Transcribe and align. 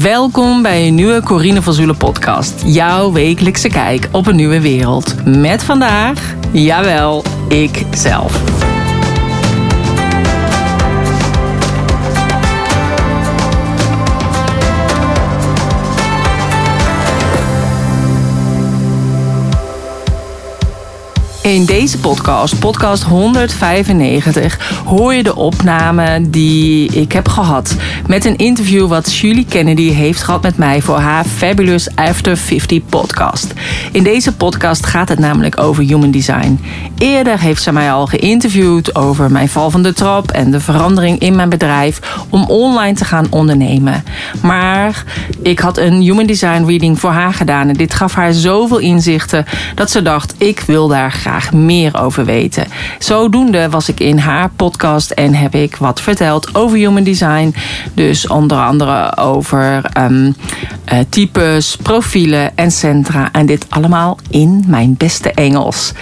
Welkom 0.00 0.62
bij 0.62 0.86
een 0.86 0.94
nieuwe 0.94 1.22
Corine 1.22 1.62
van 1.62 1.72
Zoelen 1.72 1.96
podcast. 1.96 2.62
Jouw 2.64 3.12
wekelijkse 3.12 3.68
kijk 3.68 4.08
op 4.12 4.26
een 4.26 4.36
nieuwe 4.36 4.60
wereld. 4.60 5.24
Met 5.24 5.64
vandaag, 5.64 6.34
jawel, 6.52 7.24
ik 7.48 7.84
In 21.42 21.64
deze 21.64 21.98
podcast, 21.98 22.58
podcast 22.58 23.02
195, 23.02 24.82
hoor 24.84 25.14
je 25.14 25.22
de 25.22 25.36
opname 25.36 26.30
die 26.30 26.92
ik 26.92 27.12
heb 27.12 27.28
gehad 27.28 27.76
met 28.06 28.24
een 28.24 28.36
interview 28.36 28.88
wat 28.88 29.16
Julie 29.16 29.46
Kennedy 29.48 29.90
heeft 29.90 30.22
gehad 30.22 30.42
met 30.42 30.56
mij 30.56 30.82
voor 30.82 30.98
haar 30.98 31.24
Fabulous 31.24 31.88
After 31.94 32.36
50 32.36 32.86
podcast. 32.86 33.52
In 33.92 34.02
deze 34.02 34.34
podcast 34.34 34.86
gaat 34.86 35.08
het 35.08 35.18
namelijk 35.18 35.60
over 35.60 35.84
human 35.84 36.10
design. 36.10 36.60
Eerder 36.98 37.40
heeft 37.40 37.62
ze 37.62 37.72
mij 37.72 37.92
al 37.92 38.06
geïnterviewd 38.06 38.94
over 38.94 39.30
mijn 39.30 39.48
val 39.48 39.70
van 39.70 39.82
de 39.82 39.92
trap 39.92 40.30
en 40.30 40.50
de 40.50 40.60
verandering 40.60 41.18
in 41.18 41.36
mijn 41.36 41.48
bedrijf 41.48 42.00
om 42.28 42.44
online 42.44 42.94
te 42.94 43.04
gaan 43.04 43.26
ondernemen. 43.30 44.04
Maar 44.42 45.04
ik 45.42 45.58
had 45.58 45.78
een 45.78 46.00
human 46.00 46.26
design 46.26 46.64
reading 46.64 47.00
voor 47.00 47.10
haar 47.10 47.34
gedaan 47.34 47.68
en 47.68 47.74
dit 47.74 47.94
gaf 47.94 48.14
haar 48.14 48.32
zoveel 48.32 48.78
inzichten 48.78 49.44
dat 49.74 49.90
ze 49.90 50.02
dacht: 50.02 50.34
ik 50.38 50.60
wil 50.60 50.88
daar 50.88 51.12
graag 51.12 51.30
meer 51.52 52.00
over 52.00 52.24
weten. 52.24 52.66
Zodoende 52.98 53.68
was 53.68 53.88
ik 53.88 54.00
in 54.00 54.18
haar 54.18 54.50
podcast 54.56 55.10
en 55.10 55.34
heb 55.34 55.54
ik 55.54 55.76
wat 55.76 56.00
verteld 56.00 56.54
over 56.54 56.76
human 56.76 57.02
design. 57.02 57.54
Dus 57.94 58.26
onder 58.26 58.58
andere 58.58 59.16
over 59.16 59.84
um, 59.98 60.34
uh, 60.92 60.98
types, 61.08 61.76
profielen 61.76 62.56
en 62.56 62.70
centra. 62.70 63.28
En 63.32 63.46
dit 63.46 63.66
allemaal 63.68 64.18
in 64.30 64.64
mijn 64.66 64.94
beste 64.98 65.32
Engels. 65.32 65.92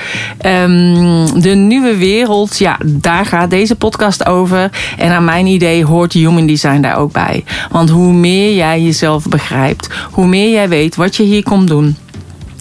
Um, 0.47 1.41
de 1.41 1.55
nieuwe 1.55 1.97
wereld, 1.97 2.59
ja, 2.59 2.79
daar 2.85 3.27
gaat 3.27 3.51
deze 3.51 3.75
podcast 3.75 4.27
over. 4.27 4.71
En 4.99 5.09
naar 5.09 5.23
mijn 5.23 5.47
idee 5.47 5.85
hoort 5.85 6.13
human 6.13 6.47
design 6.47 6.81
daar 6.81 6.97
ook 6.97 7.13
bij. 7.13 7.45
Want 7.71 7.91
hoe 7.91 8.13
meer 8.13 8.55
jij 8.55 8.83
jezelf 8.83 9.29
begrijpt, 9.29 9.89
hoe 10.11 10.27
meer 10.27 10.51
jij 10.51 10.69
weet 10.69 10.97
wat 10.97 11.17
je 11.17 11.23
hier 11.23 11.43
komt 11.43 11.69
doen 11.69 11.97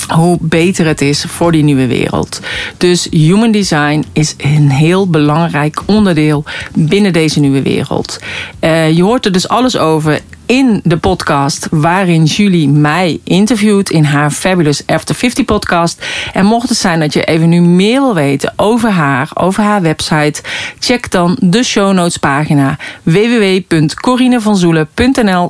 hoe 0.10 0.38
beter 0.42 0.86
het 0.86 1.02
is 1.02 1.26
voor 1.28 1.52
die 1.52 1.64
nieuwe 1.64 1.88
wereld. 1.88 2.40
Dus 2.78 3.08
human 3.12 3.52
design 3.52 4.06
is 4.14 4.34
een 4.38 4.70
heel 4.70 5.10
belangrijk 5.10 5.82
onderdeel 5.86 6.44
binnen 6.74 7.14
deze 7.14 7.40
nieuwe 7.40 7.62
wereld. 7.62 8.20
Uh, 8.62 8.92
je 8.92 9.04
hoort 9.04 9.26
er 9.26 9.32
dus 9.32 9.48
alles 9.48 9.78
over 9.78 10.20
in 10.50 10.80
de 10.84 10.98
podcast 10.98 11.68
waarin 11.72 12.24
Julie 12.24 12.70
mij 12.70 13.20
interviewt 13.24 13.90
in 13.90 14.04
haar 14.04 14.32
Fabulous 14.32 14.86
After 14.86 15.16
50 15.16 15.46
podcast. 15.46 16.06
En 16.34 16.46
mocht 16.46 16.70
het 16.70 16.78
zijn 16.78 17.00
dat 17.00 17.14
je 17.14 17.24
even 17.24 17.50
nu 17.50 17.62
meer 17.62 18.02
wil 18.02 18.14
weten 18.14 18.54
over 18.56 18.90
haar, 18.90 19.30
over 19.34 19.64
haar 19.64 19.82
website, 19.82 20.42
check 20.80 21.12
dan 21.12 21.38
de 21.40 21.64
show 21.64 21.94
notes 21.94 22.18
pagina 22.18 22.78
www.corinevanzoelen.nl 23.04 25.50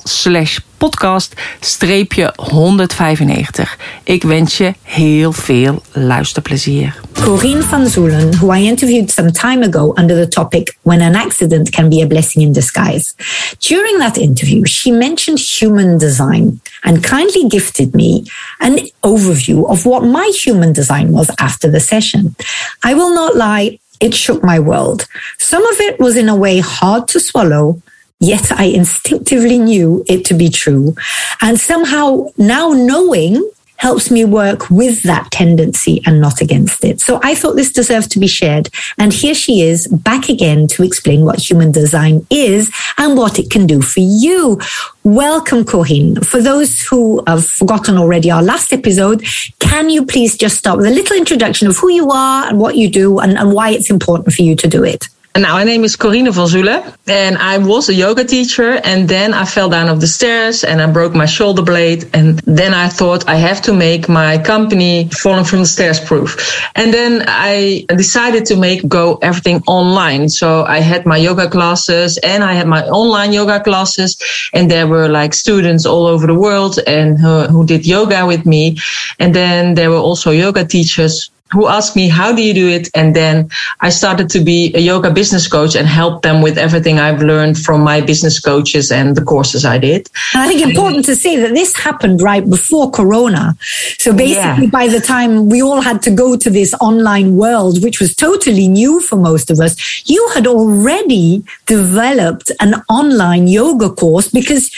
podcast 0.79 1.33
streepje 1.59 2.33
195. 2.35 3.77
Ik 4.03 4.23
wens 4.23 4.57
je 4.57 4.73
heel 4.81 5.31
veel 5.31 5.81
luisterplezier. 5.91 6.99
Corine 7.13 7.61
van 7.61 7.87
Zoelen, 7.87 8.29
who 8.37 8.53
I 8.53 8.65
interviewed 8.65 9.11
some 9.11 9.31
time 9.31 9.65
ago 9.65 9.93
under 9.95 10.15
the 10.15 10.27
topic 10.27 10.77
When 10.81 11.01
an 11.01 11.15
Accident 11.15 11.69
Can 11.69 11.89
Be 11.89 12.01
a 12.03 12.07
Blessing 12.07 12.43
in 12.45 12.51
Disguise. 12.51 13.13
During 13.57 13.97
that 13.97 14.17
interview, 14.17 14.65
she 14.65 14.91
mentioned 14.91 15.39
human 15.59 15.97
design 15.97 16.61
and 16.81 17.03
kindly 17.03 17.47
gifted 17.47 17.93
me 17.93 18.23
an 18.59 18.77
overview 19.01 19.69
of 19.69 19.85
what 19.85 20.03
my 20.03 20.31
human 20.43 20.73
design 20.73 21.11
was 21.11 21.29
after 21.37 21.71
the 21.71 21.79
session. 21.79 22.35
I 22.83 22.93
will 22.93 23.13
not 23.13 23.35
lie, 23.35 23.79
it 23.99 24.13
shook 24.13 24.43
my 24.43 24.59
world. 24.59 25.05
Some 25.37 25.65
of 25.67 25.79
it 25.79 25.99
was 25.99 26.15
in 26.15 26.29
a 26.29 26.35
way 26.35 26.59
hard 26.59 27.07
to 27.07 27.19
swallow, 27.19 27.81
yet 28.19 28.51
I 28.51 28.65
instinctively 28.65 29.57
knew 29.57 30.03
it 30.07 30.25
to 30.25 30.33
be 30.33 30.49
true. 30.49 30.95
And 31.41 31.59
somehow 31.59 32.27
now 32.37 32.69
knowing 32.69 33.49
helps 33.77 34.11
me 34.11 34.25
work 34.25 34.69
with 34.69 35.03
that 35.03 35.31
tendency 35.31 36.01
and 36.05 36.19
not 36.19 36.41
against 36.41 36.83
it. 36.83 36.99
So 36.99 37.19
I 37.23 37.33
thought 37.33 37.55
this 37.55 37.71
deserved 37.71 38.11
to 38.11 38.19
be 38.19 38.27
shared. 38.27 38.69
And 38.97 39.13
here 39.13 39.33
she 39.33 39.61
is 39.61 39.87
back 39.87 40.27
again 40.27 40.67
to 40.67 40.83
explain 40.83 41.23
what 41.23 41.49
human 41.49 41.71
design 41.71 42.27
is 42.29 42.69
and 42.97 43.17
what 43.17 43.39
it 43.39 43.49
can 43.49 43.65
do 43.65 43.81
for 43.81 44.01
you. 44.01 44.59
Welcome, 45.03 45.63
Corine. 45.63 46.25
For 46.25 46.41
those 46.41 46.81
who 46.81 47.23
have 47.25 47.45
forgotten 47.45 47.97
already 47.97 48.29
our 48.29 48.43
last 48.43 48.73
episode, 48.73 49.23
can 49.59 49.89
you 49.89 50.05
please 50.05 50.35
just 50.35 50.57
start 50.57 50.77
with 50.77 50.87
a 50.87 50.91
little 50.91 51.15
introduction 51.15 51.69
of 51.69 51.77
who 51.77 51.89
you 51.89 52.09
are 52.09 52.49
and 52.49 52.59
what 52.59 52.75
you 52.75 52.89
do 52.89 53.19
and, 53.19 53.37
and 53.37 53.53
why 53.53 53.69
it's 53.69 53.89
important 53.89 54.33
for 54.33 54.41
you 54.41 54.57
to 54.57 54.67
do 54.67 54.83
it? 54.83 55.07
Now, 55.39 55.53
my 55.53 55.63
name 55.63 55.85
is 55.85 55.95
Corine 55.95 56.33
van 56.33 56.47
Zoelen, 56.47 56.83
and 57.07 57.37
I 57.37 57.59
was 57.59 57.87
a 57.87 57.93
yoga 57.93 58.25
teacher. 58.25 58.81
And 58.83 59.07
then 59.07 59.33
I 59.33 59.45
fell 59.45 59.69
down 59.69 59.87
off 59.87 60.01
the 60.01 60.07
stairs 60.07 60.65
and 60.65 60.81
I 60.81 60.91
broke 60.91 61.15
my 61.15 61.25
shoulder 61.25 61.61
blade. 61.61 62.09
And 62.13 62.39
then 62.39 62.73
I 62.73 62.89
thought 62.89 63.25
I 63.29 63.35
have 63.35 63.61
to 63.61 63.73
make 63.73 64.09
my 64.09 64.37
company 64.37 65.07
falling 65.13 65.45
from 65.45 65.59
the 65.59 65.65
stairs 65.65 65.97
proof. 65.97 66.29
And 66.75 66.93
then 66.93 67.23
I 67.27 67.85
decided 67.87 68.45
to 68.47 68.57
make 68.57 68.85
go 68.89 69.17
everything 69.21 69.63
online. 69.65 70.27
So 70.27 70.65
I 70.65 70.79
had 70.79 71.05
my 71.05 71.17
yoga 71.17 71.49
classes 71.49 72.17
and 72.17 72.43
I 72.43 72.53
had 72.53 72.67
my 72.67 72.83
online 72.89 73.31
yoga 73.31 73.61
classes. 73.61 74.17
And 74.51 74.69
there 74.69 74.87
were 74.87 75.07
like 75.07 75.33
students 75.33 75.85
all 75.85 76.05
over 76.05 76.27
the 76.27 76.39
world 76.47 76.79
and 76.85 77.17
who, 77.17 77.43
who 77.43 77.65
did 77.65 77.87
yoga 77.87 78.25
with 78.25 78.45
me. 78.45 78.77
And 79.19 79.33
then 79.33 79.75
there 79.75 79.89
were 79.89 80.03
also 80.09 80.31
yoga 80.31 80.65
teachers 80.65 81.31
who 81.51 81.67
asked 81.67 81.95
me, 81.95 82.07
how 82.07 82.31
do 82.33 82.41
you 82.43 82.53
do 82.53 82.67
it? 82.67 82.89
And 82.93 83.15
then 83.15 83.49
I 83.81 83.89
started 83.89 84.29
to 84.31 84.39
be 84.39 84.73
a 84.75 84.79
yoga 84.79 85.11
business 85.11 85.47
coach 85.47 85.75
and 85.75 85.87
help 85.87 86.21
them 86.21 86.41
with 86.41 86.57
everything 86.57 86.99
I've 86.99 87.21
learned 87.21 87.57
from 87.57 87.81
my 87.81 88.01
business 88.01 88.39
coaches 88.39 88.91
and 88.91 89.15
the 89.15 89.23
courses 89.23 89.65
I 89.65 89.77
did. 89.77 90.09
And 90.33 90.43
I 90.43 90.47
think 90.47 90.61
important 90.61 91.05
to 91.05 91.15
say 91.15 91.37
that 91.37 91.53
this 91.53 91.75
happened 91.75 92.21
right 92.21 92.47
before 92.47 92.91
Corona. 92.91 93.55
So 93.97 94.13
basically 94.13 94.65
yeah. 94.65 94.69
by 94.69 94.87
the 94.87 94.99
time 94.99 95.49
we 95.49 95.61
all 95.61 95.81
had 95.81 96.01
to 96.03 96.11
go 96.11 96.37
to 96.37 96.49
this 96.49 96.73
online 96.75 97.35
world, 97.35 97.83
which 97.83 97.99
was 97.99 98.15
totally 98.15 98.67
new 98.67 98.99
for 98.99 99.15
most 99.15 99.49
of 99.49 99.59
us, 99.59 100.07
you 100.07 100.29
had 100.35 100.45
already 100.45 101.43
developed 101.69 102.51
an 102.59 102.73
online 102.89 103.47
yoga 103.47 103.91
course 103.91 104.27
because, 104.27 104.71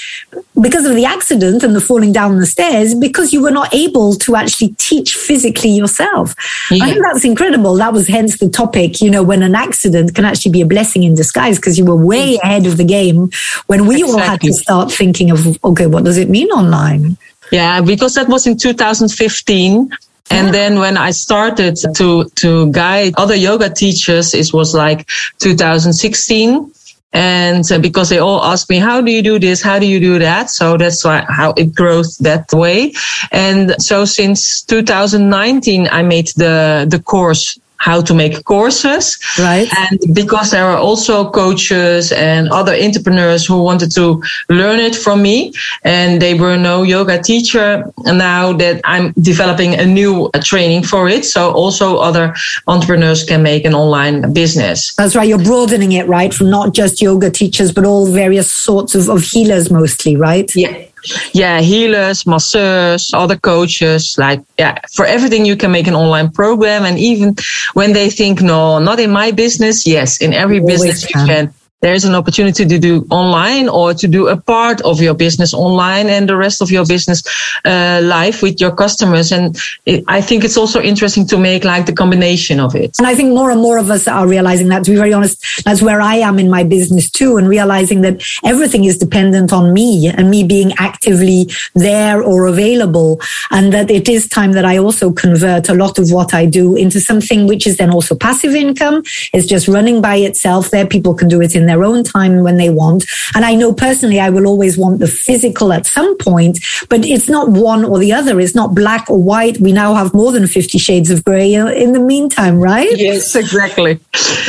because 0.61 0.85
of 0.85 0.93
the 0.93 1.05
accident 1.05 1.63
and 1.63 1.73
the 1.73 1.79
falling 1.79 2.11
down 2.11 2.37
the 2.37 2.45
stairs, 2.45 2.93
because 2.93 3.31
you 3.31 3.41
were 3.41 3.49
not 3.49 3.73
able 3.73 4.13
to 4.15 4.35
actually 4.35 4.75
teach 4.77 5.15
physically 5.15 5.69
yourself. 5.69 6.35
Yeah. 6.69 6.83
I 6.83 6.89
think 6.89 7.01
that's 7.01 7.23
incredible. 7.23 7.75
That 7.75 7.93
was 7.93 8.07
hence 8.07 8.37
the 8.39 8.49
topic, 8.49 8.99
you 8.99 9.09
know, 9.09 9.23
when 9.23 9.41
an 9.41 9.55
accident 9.55 10.13
can 10.13 10.25
actually 10.25 10.51
be 10.51 10.61
a 10.61 10.65
blessing 10.65 11.03
in 11.03 11.15
disguise 11.15 11.57
because 11.57 11.79
you 11.79 11.85
were 11.85 11.95
way 11.95 12.35
mm. 12.35 12.43
ahead 12.43 12.65
of 12.67 12.75
the 12.75 12.83
game 12.83 13.29
when 13.67 13.87
we 13.87 14.01
exactly. 14.01 14.21
all 14.21 14.29
had 14.29 14.41
to 14.41 14.53
start 14.53 14.91
thinking 14.91 15.31
of, 15.31 15.63
okay, 15.63 15.87
what 15.87 16.03
does 16.03 16.17
it 16.17 16.29
mean 16.29 16.49
online? 16.49 17.17
Yeah, 17.53 17.79
because 17.79 18.15
that 18.15 18.27
was 18.27 18.45
in 18.45 18.57
2015. 18.57 19.91
And 20.31 20.53
then 20.53 20.79
when 20.79 20.97
I 20.97 21.11
started 21.11 21.75
to, 21.95 22.23
to 22.35 22.71
guide 22.71 23.13
other 23.17 23.35
yoga 23.35 23.69
teachers, 23.69 24.33
it 24.33 24.53
was 24.53 24.73
like 24.73 25.09
2016. 25.39 26.71
And 27.13 27.69
uh, 27.71 27.79
because 27.79 28.09
they 28.09 28.19
all 28.19 28.43
ask 28.43 28.69
me, 28.69 28.77
how 28.77 29.01
do 29.01 29.11
you 29.11 29.21
do 29.21 29.37
this? 29.37 29.61
How 29.61 29.79
do 29.79 29.85
you 29.85 29.99
do 29.99 30.19
that? 30.19 30.49
So 30.49 30.77
that's 30.77 31.03
why, 31.03 31.25
how 31.27 31.51
it 31.57 31.75
grows 31.75 32.17
that 32.19 32.51
way. 32.53 32.93
And 33.31 33.75
so 33.81 34.05
since 34.05 34.61
2019, 34.63 35.87
I 35.91 36.01
made 36.03 36.27
the, 36.37 36.87
the 36.89 37.01
course 37.01 37.59
how 37.81 37.99
to 37.99 38.13
make 38.13 38.45
courses. 38.45 39.17
Right. 39.39 39.67
And 39.75 39.99
because 40.13 40.51
there 40.51 40.65
are 40.65 40.77
also 40.77 41.31
coaches 41.31 42.11
and 42.11 42.47
other 42.49 42.73
entrepreneurs 42.73 43.43
who 43.43 43.63
wanted 43.63 43.91
to 43.93 44.21
learn 44.49 44.79
it 44.79 44.95
from 44.95 45.23
me 45.23 45.53
and 45.83 46.21
they 46.21 46.35
were 46.35 46.57
no 46.57 46.83
yoga 46.83 47.21
teacher. 47.21 47.83
And 48.05 48.19
now 48.19 48.53
that 48.53 48.81
I'm 48.83 49.13
developing 49.13 49.73
a 49.73 49.85
new 49.85 50.29
training 50.43 50.83
for 50.83 51.09
it. 51.09 51.25
So 51.25 51.51
also 51.51 51.97
other 51.97 52.35
entrepreneurs 52.67 53.23
can 53.23 53.41
make 53.41 53.65
an 53.65 53.73
online 53.73 54.31
business. 54.31 54.93
That's 54.95 55.15
right. 55.15 55.27
You're 55.27 55.43
broadening 55.43 55.93
it, 55.93 56.07
right? 56.07 56.31
From 56.31 56.51
not 56.51 56.75
just 56.75 57.01
yoga 57.01 57.31
teachers, 57.31 57.71
but 57.71 57.83
all 57.83 58.05
various 58.05 58.51
sorts 58.51 58.93
of, 58.93 59.09
of 59.09 59.23
healers 59.23 59.71
mostly, 59.71 60.15
right? 60.15 60.55
Yeah 60.55 60.90
yeah, 61.33 61.61
healers, 61.61 62.25
masseurs, 62.25 63.11
other 63.13 63.37
coaches, 63.37 64.15
like, 64.17 64.41
yeah, 64.57 64.79
for 64.91 65.05
everything 65.05 65.45
you 65.45 65.55
can 65.55 65.71
make 65.71 65.87
an 65.87 65.95
online 65.95 66.31
program. 66.31 66.85
And 66.85 66.99
even 66.99 67.35
when 67.73 67.93
they 67.93 68.09
think, 68.09 68.41
no, 68.41 68.79
not 68.79 68.99
in 68.99 69.11
my 69.11 69.31
business, 69.31 69.87
yes, 69.87 70.17
in 70.17 70.33
every 70.33 70.59
business 70.59 71.05
can. 71.05 71.21
you 71.21 71.33
can 71.33 71.53
there's 71.81 72.05
an 72.05 72.15
opportunity 72.15 72.65
to 72.65 72.79
do 72.79 73.05
online 73.09 73.67
or 73.67 73.93
to 73.93 74.07
do 74.07 74.27
a 74.27 74.37
part 74.37 74.81
of 74.81 75.01
your 75.01 75.13
business 75.13 75.53
online 75.53 76.07
and 76.07 76.29
the 76.29 76.35
rest 76.35 76.61
of 76.61 76.69
your 76.69 76.85
business 76.85 77.23
uh, 77.65 77.99
live 78.03 78.41
with 78.41 78.61
your 78.61 78.73
customers. 78.75 79.31
And 79.31 79.57
it, 79.85 80.03
I 80.07 80.21
think 80.21 80.43
it's 80.43 80.57
also 80.57 80.81
interesting 80.81 81.27
to 81.27 81.37
make 81.37 81.63
like 81.63 81.85
the 81.87 81.93
combination 81.93 82.59
of 82.59 82.75
it. 82.75 82.95
And 82.99 83.07
I 83.07 83.15
think 83.15 83.29
more 83.29 83.49
and 83.51 83.61
more 83.61 83.77
of 83.77 83.89
us 83.89 84.07
are 84.07 84.27
realizing 84.27 84.67
that, 84.69 84.83
to 84.83 84.91
be 84.91 84.97
very 84.97 85.13
honest, 85.13 85.63
that's 85.65 85.81
where 85.81 86.01
I 86.01 86.15
am 86.15 86.37
in 86.37 86.49
my 86.49 86.63
business 86.63 87.09
too, 87.09 87.37
and 87.37 87.49
realizing 87.49 88.01
that 88.01 88.23
everything 88.45 88.85
is 88.85 88.97
dependent 88.97 89.51
on 89.51 89.73
me 89.73 90.07
and 90.07 90.29
me 90.29 90.43
being 90.43 90.73
actively 90.77 91.49
there 91.73 92.21
or 92.21 92.45
available. 92.45 93.19
And 93.49 93.73
that 93.73 93.89
it 93.89 94.07
is 94.07 94.27
time 94.27 94.51
that 94.53 94.65
I 94.65 94.77
also 94.77 95.11
convert 95.11 95.67
a 95.67 95.73
lot 95.73 95.97
of 95.97 96.11
what 96.11 96.33
I 96.33 96.45
do 96.45 96.75
into 96.75 96.99
something 96.99 97.47
which 97.47 97.65
is 97.65 97.77
then 97.77 97.89
also 97.89 98.15
passive 98.15 98.53
income. 98.53 99.01
It's 99.33 99.47
just 99.47 99.67
running 99.67 100.01
by 100.01 100.17
itself 100.17 100.69
there. 100.69 100.85
People 100.85 101.15
can 101.15 101.27
do 101.27 101.41
it 101.41 101.55
in 101.55 101.70
their 101.71 101.83
own 101.83 102.03
time 102.03 102.43
when 102.43 102.57
they 102.57 102.69
want. 102.69 103.05
And 103.35 103.45
I 103.45 103.55
know 103.55 103.73
personally, 103.73 104.19
I 104.19 104.29
will 104.29 104.45
always 104.45 104.77
want 104.77 104.99
the 104.99 105.07
physical 105.07 105.71
at 105.71 105.85
some 105.85 106.17
point, 106.17 106.59
but 106.89 107.05
it's 107.05 107.29
not 107.29 107.49
one 107.49 107.83
or 107.85 107.97
the 107.97 108.11
other. 108.11 108.39
It's 108.39 108.55
not 108.55 108.75
black 108.75 109.09
or 109.09 109.21
white. 109.21 109.59
We 109.59 109.71
now 109.71 109.93
have 109.93 110.13
more 110.13 110.31
than 110.31 110.47
50 110.47 110.77
shades 110.77 111.09
of 111.09 111.23
gray 111.23 111.53
in 111.53 111.93
the 111.93 111.99
meantime, 111.99 112.59
right? 112.59 112.95
Yes, 112.97 113.35
exactly. 113.35 113.99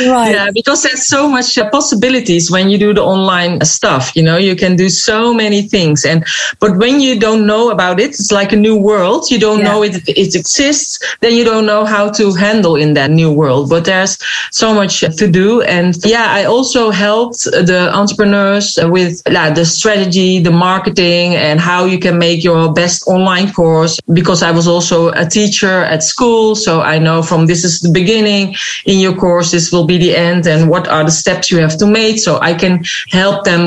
Right. 0.01 0.31
Yeah, 0.31 0.49
because 0.53 0.83
there's 0.83 1.05
so 1.05 1.27
much 1.29 1.57
uh, 1.57 1.69
possibilities 1.69 2.51
when 2.51 2.69
you 2.69 2.77
do 2.77 2.93
the 2.93 3.03
online 3.03 3.63
stuff. 3.63 4.15
You 4.15 4.23
know, 4.23 4.37
you 4.37 4.55
can 4.55 4.75
do 4.75 4.89
so 4.89 5.33
many 5.33 5.61
things. 5.61 6.05
And, 6.05 6.25
but 6.59 6.77
when 6.77 6.99
you 6.99 7.19
don't 7.19 7.45
know 7.45 7.69
about 7.69 7.99
it, 7.99 8.09
it's 8.19 8.31
like 8.31 8.51
a 8.51 8.61
new 8.67 8.75
world. 8.75 9.29
You 9.31 9.39
don't 9.39 9.59
yeah. 9.59 9.71
know 9.71 9.83
it, 9.83 9.95
it 10.07 10.35
exists. 10.35 10.99
Then 11.21 11.33
you 11.33 11.43
don't 11.43 11.65
know 11.65 11.85
how 11.85 12.09
to 12.11 12.33
handle 12.33 12.75
in 12.75 12.95
that 12.95 13.11
new 13.11 13.31
world. 13.31 13.69
But 13.69 13.85
there's 13.85 14.17
so 14.51 14.73
much 14.73 15.01
to 15.01 15.27
do. 15.27 15.61
And 15.61 15.95
yeah, 16.03 16.27
I 16.29 16.45
also 16.45 16.89
help 16.89 17.12
helped 17.13 17.43
the 17.69 17.81
entrepreneurs 18.01 18.67
with 18.95 19.13
uh, 19.25 19.51
the 19.59 19.65
strategy, 19.77 20.31
the 20.49 20.55
marketing, 20.69 21.27
and 21.47 21.57
how 21.59 21.81
you 21.91 21.99
can 22.05 22.15
make 22.27 22.39
your 22.49 22.61
best 22.81 22.97
online 23.15 23.47
course. 23.59 23.93
Because 24.19 24.41
I 24.49 24.51
was 24.59 24.67
also 24.73 24.97
a 25.23 25.25
teacher 25.37 25.77
at 25.93 26.01
school, 26.13 26.55
so 26.65 26.71
I 26.93 26.95
know 27.05 27.17
from 27.29 27.41
this 27.51 27.61
is 27.63 27.75
the 27.85 27.93
beginning 28.01 28.43
in 28.91 28.97
your 29.05 29.15
course, 29.23 29.47
this 29.55 29.71
will 29.73 29.87
be 29.93 29.97
the 30.05 30.13
end, 30.29 30.41
and 30.53 30.61
what 30.73 30.85
are 30.95 31.03
the 31.09 31.15
steps 31.21 31.51
you 31.51 31.57
have 31.65 31.77
to 31.81 31.87
make. 32.01 32.15
So 32.19 32.31
I 32.49 32.53
can 32.61 32.73
help 33.21 33.37
them 33.49 33.63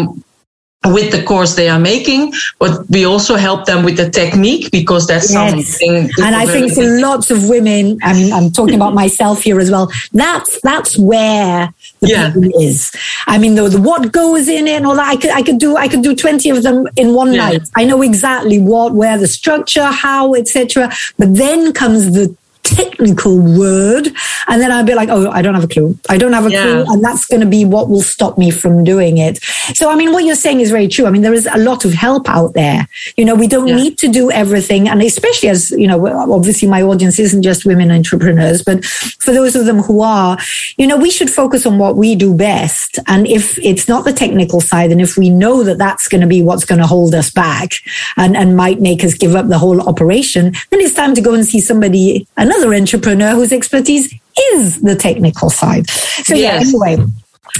with 0.92 1.12
the 1.12 1.22
course 1.22 1.54
they 1.54 1.68
are 1.68 1.78
making, 1.78 2.32
but 2.58 2.88
we 2.88 3.04
also 3.04 3.36
help 3.36 3.66
them 3.66 3.84
with 3.84 3.96
the 3.96 4.10
technique 4.10 4.70
because 4.70 5.06
that's 5.06 5.32
yes. 5.32 5.50
something. 5.50 6.10
And 6.24 6.34
I 6.34 6.46
think 6.46 6.72
for 6.72 6.84
lots 6.84 7.30
of 7.30 7.48
women, 7.48 7.98
I'm, 8.02 8.32
I'm 8.32 8.50
talking 8.50 8.74
about 8.74 8.94
myself 8.94 9.42
here 9.42 9.60
as 9.60 9.70
well. 9.70 9.90
That's 10.12 10.60
that's 10.62 10.98
where 10.98 11.72
the 12.00 12.08
yeah. 12.08 12.60
is. 12.60 12.92
I 13.26 13.38
mean, 13.38 13.54
the, 13.54 13.68
the 13.68 13.80
what 13.80 14.12
goes 14.12 14.48
in 14.48 14.66
it 14.66 14.76
and 14.76 14.86
all 14.86 14.96
that. 14.96 15.08
I 15.08 15.16
could 15.16 15.30
I 15.30 15.42
could 15.42 15.58
do 15.58 15.76
I 15.76 15.88
could 15.88 16.02
do 16.02 16.14
twenty 16.14 16.50
of 16.50 16.62
them 16.62 16.86
in 16.96 17.14
one 17.14 17.32
yeah. 17.32 17.50
night. 17.50 17.62
I 17.76 17.84
know 17.84 18.02
exactly 18.02 18.58
what, 18.58 18.94
where, 18.94 19.18
the 19.18 19.28
structure, 19.28 19.86
how, 19.86 20.34
etc. 20.34 20.90
But 21.18 21.34
then 21.34 21.72
comes 21.72 22.12
the 22.12 22.34
technical 22.66 23.38
word. 23.38 24.08
And 24.48 24.60
then 24.60 24.70
I'd 24.70 24.86
be 24.86 24.94
like, 24.94 25.08
oh, 25.08 25.30
I 25.30 25.42
don't 25.42 25.54
have 25.54 25.64
a 25.64 25.68
clue. 25.68 25.98
I 26.08 26.18
don't 26.18 26.32
have 26.32 26.46
a 26.46 26.50
yeah. 26.50 26.62
clue. 26.62 26.84
And 26.88 27.04
that's 27.04 27.26
going 27.26 27.40
to 27.40 27.46
be 27.46 27.64
what 27.64 27.88
will 27.88 28.02
stop 28.02 28.38
me 28.38 28.50
from 28.50 28.84
doing 28.84 29.18
it. 29.18 29.42
So, 29.74 29.90
I 29.90 29.96
mean, 29.96 30.12
what 30.12 30.24
you're 30.24 30.34
saying 30.34 30.60
is 30.60 30.70
very 30.70 30.88
true. 30.88 31.06
I 31.06 31.10
mean, 31.10 31.22
there 31.22 31.34
is 31.34 31.48
a 31.52 31.58
lot 31.58 31.84
of 31.84 31.92
help 31.92 32.28
out 32.28 32.54
there. 32.54 32.86
You 33.16 33.24
know, 33.24 33.34
we 33.34 33.46
don't 33.46 33.68
yeah. 33.68 33.76
need 33.76 33.98
to 33.98 34.08
do 34.08 34.30
everything. 34.30 34.88
And 34.88 35.02
especially 35.02 35.48
as, 35.48 35.70
you 35.70 35.86
know, 35.86 36.06
obviously 36.32 36.68
my 36.68 36.82
audience 36.82 37.18
isn't 37.18 37.42
just 37.42 37.66
women 37.66 37.90
entrepreneurs, 37.90 38.62
but 38.62 38.84
for 38.84 39.32
those 39.32 39.54
of 39.56 39.66
them 39.66 39.80
who 39.80 40.00
are, 40.00 40.38
you 40.76 40.86
know, 40.86 40.96
we 40.96 41.10
should 41.10 41.30
focus 41.30 41.66
on 41.66 41.78
what 41.78 41.96
we 41.96 42.14
do 42.14 42.34
best. 42.34 42.98
And 43.06 43.26
if 43.26 43.58
it's 43.58 43.88
not 43.88 44.04
the 44.04 44.12
technical 44.12 44.60
side, 44.60 44.90
and 44.90 45.00
if 45.00 45.16
we 45.16 45.28
know 45.28 45.62
that 45.62 45.78
that's 45.78 46.08
going 46.08 46.20
to 46.20 46.26
be 46.26 46.42
what's 46.42 46.64
going 46.64 46.80
to 46.80 46.86
hold 46.86 47.14
us 47.14 47.30
back 47.30 47.72
and, 48.16 48.36
and 48.36 48.56
might 48.56 48.80
make 48.80 49.04
us 49.04 49.14
give 49.14 49.34
up 49.34 49.48
the 49.48 49.58
whole 49.58 49.86
operation, 49.88 50.52
then 50.70 50.80
it's 50.80 50.94
time 50.94 51.14
to 51.14 51.20
go 51.20 51.34
and 51.34 51.44
see 51.44 51.60
somebody, 51.60 52.26
another 52.36 52.55
another 52.56 52.74
entrepreneur 52.74 53.34
whose 53.34 53.52
expertise 53.52 54.12
is 54.52 54.80
the 54.80 54.96
technical 54.96 55.50
side. 55.50 55.88
So 55.88 56.34
yes. 56.34 56.72
yeah, 56.72 56.88
anyway, 56.88 57.04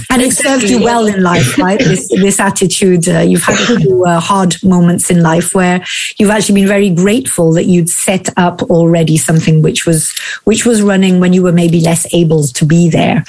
and 0.09 0.21
it 0.21 0.33
served 0.33 0.63
you 0.63 0.83
well 0.83 1.05
in 1.07 1.23
life, 1.23 1.57
right? 1.57 1.79
this, 1.79 2.09
this 2.09 2.39
attitude. 2.39 3.07
Uh, 3.07 3.19
you've 3.19 3.43
had 3.43 3.57
few, 3.57 4.05
uh, 4.05 4.19
hard 4.19 4.55
moments 4.63 5.09
in 5.09 5.21
life 5.21 5.53
where 5.53 5.83
you've 6.17 6.29
actually 6.29 6.61
been 6.61 6.67
very 6.67 6.89
grateful 6.89 7.53
that 7.53 7.65
you'd 7.65 7.89
set 7.89 8.29
up 8.37 8.61
already 8.63 9.17
something 9.17 9.61
which 9.61 9.85
was 9.85 10.13
which 10.43 10.65
was 10.65 10.81
running 10.81 11.19
when 11.19 11.33
you 11.33 11.41
were 11.43 11.51
maybe 11.51 11.79
less 11.81 12.05
able 12.13 12.43
to 12.43 12.65
be 12.65 12.89
there. 12.89 13.23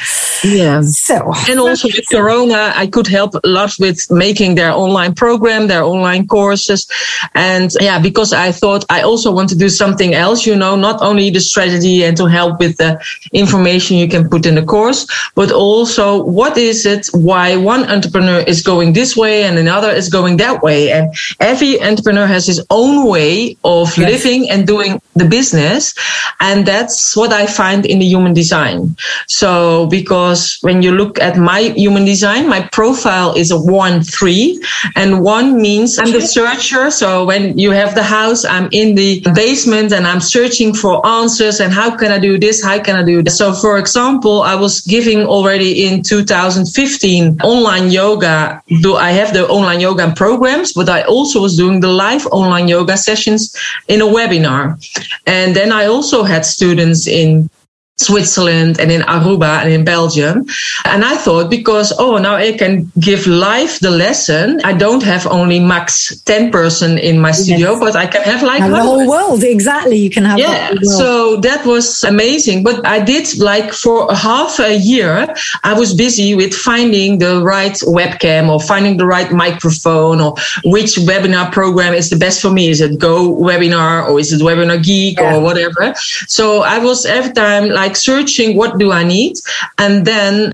Yeah. 0.44 0.82
So 0.82 1.32
and 1.48 1.58
also 1.58 1.88
with 1.88 2.04
Corona, 2.10 2.72
I 2.74 2.86
could 2.86 3.06
help 3.06 3.34
a 3.34 3.40
lot 3.44 3.72
with 3.78 4.10
making 4.10 4.54
their 4.54 4.72
online 4.72 5.14
program, 5.14 5.66
their 5.66 5.82
online 5.82 6.26
courses, 6.26 6.86
and 7.34 7.70
yeah, 7.80 7.98
because 7.98 8.32
I 8.32 8.52
thought 8.52 8.84
I 8.90 9.02
also 9.02 9.32
want 9.32 9.48
to 9.50 9.56
do 9.56 9.68
something 9.68 10.14
else. 10.14 10.46
You 10.46 10.56
know, 10.56 10.76
not 10.76 11.00
only 11.02 11.30
the 11.30 11.40
strategy 11.40 12.04
and 12.04 12.16
to 12.16 12.26
help 12.26 12.60
with 12.60 12.76
the 12.76 13.00
information 13.32 13.96
you 13.96 14.08
can 14.08 14.28
put 14.28 14.46
in 14.46 14.54
the 14.54 14.64
course, 14.64 15.06
but 15.34 15.50
also 15.50 16.22
what 16.22 16.57
is 16.58 16.86
it 16.86 17.08
why 17.12 17.56
one 17.56 17.84
entrepreneur 17.84 18.40
is 18.40 18.62
going 18.62 18.92
this 18.92 19.16
way 19.16 19.44
and 19.44 19.58
another 19.58 19.90
is 19.90 20.08
going 20.08 20.36
that 20.38 20.62
way? 20.62 20.90
And 20.92 21.14
every 21.40 21.80
entrepreneur 21.82 22.26
has 22.26 22.46
his 22.46 22.64
own 22.70 23.06
way 23.06 23.56
of 23.64 23.96
yes. 23.96 24.24
living 24.24 24.50
and 24.50 24.66
doing 24.66 25.00
the 25.14 25.24
business. 25.24 25.94
And 26.40 26.66
that's 26.66 27.16
what 27.16 27.32
I 27.32 27.46
find 27.46 27.84
in 27.84 27.98
the 27.98 28.06
human 28.06 28.34
design. 28.34 28.96
So 29.26 29.86
because 29.86 30.58
when 30.62 30.82
you 30.82 30.92
look 30.92 31.20
at 31.20 31.36
my 31.36 31.60
human 31.76 32.04
design, 32.04 32.48
my 32.48 32.68
profile 32.72 33.34
is 33.34 33.50
a 33.50 33.58
one 33.58 34.02
three 34.02 34.62
and 34.94 35.22
one 35.22 35.60
means 35.60 35.98
I'm 35.98 36.12
the 36.12 36.20
searcher. 36.20 36.90
So 36.90 37.24
when 37.24 37.58
you 37.58 37.72
have 37.72 37.94
the 37.94 38.02
house, 38.02 38.44
I'm 38.44 38.68
in 38.72 38.94
the 38.94 39.20
basement 39.34 39.92
and 39.92 40.06
I'm 40.06 40.20
searching 40.20 40.72
for 40.74 41.04
answers 41.06 41.60
and 41.60 41.72
how 41.72 41.96
can 41.96 42.12
I 42.12 42.18
do 42.18 42.38
this? 42.38 42.62
How 42.62 42.80
can 42.82 42.96
I 42.96 43.02
do 43.02 43.22
this? 43.22 43.36
So 43.36 43.52
for 43.52 43.78
example, 43.78 44.42
I 44.42 44.54
was 44.54 44.80
giving 44.80 45.26
already 45.26 45.86
in 45.86 46.02
2000 46.02 46.37
2015 46.38 47.40
online 47.42 47.90
yoga. 47.90 48.62
Do 48.80 48.94
I 48.94 49.10
have 49.10 49.32
the 49.32 49.48
online 49.48 49.80
yoga 49.80 50.12
programs, 50.14 50.72
but 50.72 50.88
I 50.88 51.02
also 51.02 51.42
was 51.42 51.56
doing 51.56 51.80
the 51.80 51.88
live 51.88 52.26
online 52.26 52.68
yoga 52.68 52.96
sessions 52.96 53.54
in 53.88 54.00
a 54.00 54.06
webinar. 54.06 54.78
And 55.26 55.56
then 55.56 55.72
I 55.72 55.86
also 55.86 56.22
had 56.22 56.46
students 56.46 57.08
in 57.08 57.50
Switzerland 57.98 58.78
and 58.80 58.90
in 58.90 59.02
Aruba 59.02 59.62
and 59.62 59.72
in 59.72 59.84
Belgium. 59.84 60.46
And 60.84 61.04
I 61.04 61.16
thought 61.16 61.50
because, 61.50 61.92
oh, 61.98 62.18
now 62.18 62.36
I 62.36 62.52
can 62.52 62.90
give 62.98 63.26
live 63.26 63.78
the 63.80 63.90
lesson. 63.90 64.60
I 64.64 64.72
don't 64.72 65.02
have 65.02 65.26
only 65.26 65.58
max 65.58 66.16
10 66.22 66.50
person 66.50 66.98
in 66.98 67.20
my 67.20 67.32
studio, 67.32 67.72
yes. 67.72 67.80
but 67.80 67.96
I 67.96 68.06
can 68.06 68.22
have 68.22 68.42
like 68.42 68.62
the 68.62 68.80
whole 68.80 69.08
world. 69.08 69.42
Exactly. 69.42 69.96
You 69.96 70.10
can 70.10 70.24
have 70.24 70.38
Yeah. 70.38 70.74
So 70.82 71.36
that 71.40 71.66
was 71.66 72.04
amazing. 72.04 72.62
But 72.62 72.86
I 72.86 73.00
did 73.00 73.38
like 73.38 73.72
for 73.72 74.12
half 74.14 74.60
a 74.60 74.76
year, 74.76 75.34
I 75.64 75.74
was 75.74 75.92
busy 75.94 76.34
with 76.34 76.54
finding 76.54 77.18
the 77.18 77.42
right 77.42 77.74
webcam 77.82 78.48
or 78.48 78.60
finding 78.60 78.96
the 78.96 79.06
right 79.06 79.32
microphone 79.32 80.20
or 80.20 80.34
which 80.64 80.94
webinar 80.96 81.50
program 81.52 81.94
is 81.94 82.10
the 82.10 82.16
best 82.16 82.40
for 82.40 82.50
me. 82.50 82.68
Is 82.68 82.80
it 82.80 82.98
Go 82.98 83.34
Webinar 83.34 84.08
or 84.08 84.20
is 84.20 84.32
it 84.32 84.40
Webinar 84.40 84.82
Geek 84.82 85.18
yeah. 85.18 85.34
or 85.34 85.40
whatever? 85.40 85.94
So 86.28 86.62
I 86.62 86.78
was 86.78 87.04
every 87.04 87.32
time 87.32 87.68
like, 87.68 87.87
like 87.88 87.96
searching 87.96 88.56
what 88.56 88.78
do 88.78 88.92
I 88.92 89.04
need, 89.04 89.36
and 89.78 90.06
then 90.06 90.52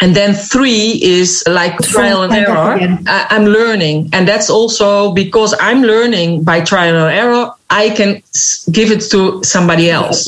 and 0.00 0.14
then 0.14 0.34
three 0.34 1.00
is 1.02 1.44
like 1.46 1.78
trial 1.78 2.22
and 2.22 2.32
error. 2.32 2.76
I, 3.06 3.26
I'm 3.30 3.44
learning. 3.44 4.10
And 4.12 4.26
that's 4.26 4.50
also 4.50 5.12
because 5.12 5.54
I'm 5.60 5.82
learning 5.82 6.42
by 6.42 6.62
trial 6.62 6.96
and 6.96 7.14
error. 7.14 7.52
I 7.70 7.90
can 7.90 8.20
give 8.72 8.90
it 8.90 9.02
to 9.12 9.42
somebody 9.44 9.90
else. 9.90 10.24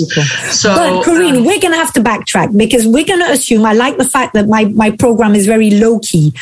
So, 0.57 0.75
but 0.75 1.05
Corine, 1.05 1.39
um, 1.39 1.45
we're 1.45 1.61
going 1.61 1.73
to 1.73 1.79
have 1.79 1.93
to 1.95 2.01
backtrack 2.01 2.57
because 2.57 2.87
we're 2.87 3.05
going 3.05 3.21
to 3.21 3.31
assume. 3.31 3.67
I 3.67 3.73
like 3.73 3.99
the 3.99 4.09
fact 4.09 4.35
that 4.35 4.47
my 4.47 4.67
my 4.67 4.93
program 4.93 5.35
is 5.35 5.47
very 5.47 5.71
low 5.71 5.99
key. 5.99 6.33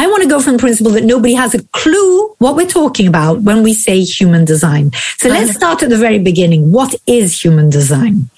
I 0.00 0.06
want 0.06 0.22
to 0.22 0.28
go 0.30 0.40
from 0.40 0.54
the 0.54 0.58
principle 0.58 0.92
that 0.92 1.04
nobody 1.04 1.34
has 1.34 1.54
a 1.54 1.62
clue 1.80 2.34
what 2.38 2.56
we're 2.56 2.74
talking 2.82 3.06
about 3.06 3.42
when 3.42 3.62
we 3.62 3.74
say 3.74 4.02
human 4.02 4.46
design. 4.46 4.92
So 5.18 5.28
uh-huh. 5.28 5.38
let's 5.38 5.52
start 5.54 5.82
at 5.82 5.90
the 5.90 5.98
very 5.98 6.18
beginning. 6.18 6.72
What 6.72 6.94
is 7.06 7.38
human 7.38 7.68
design? 7.68 8.30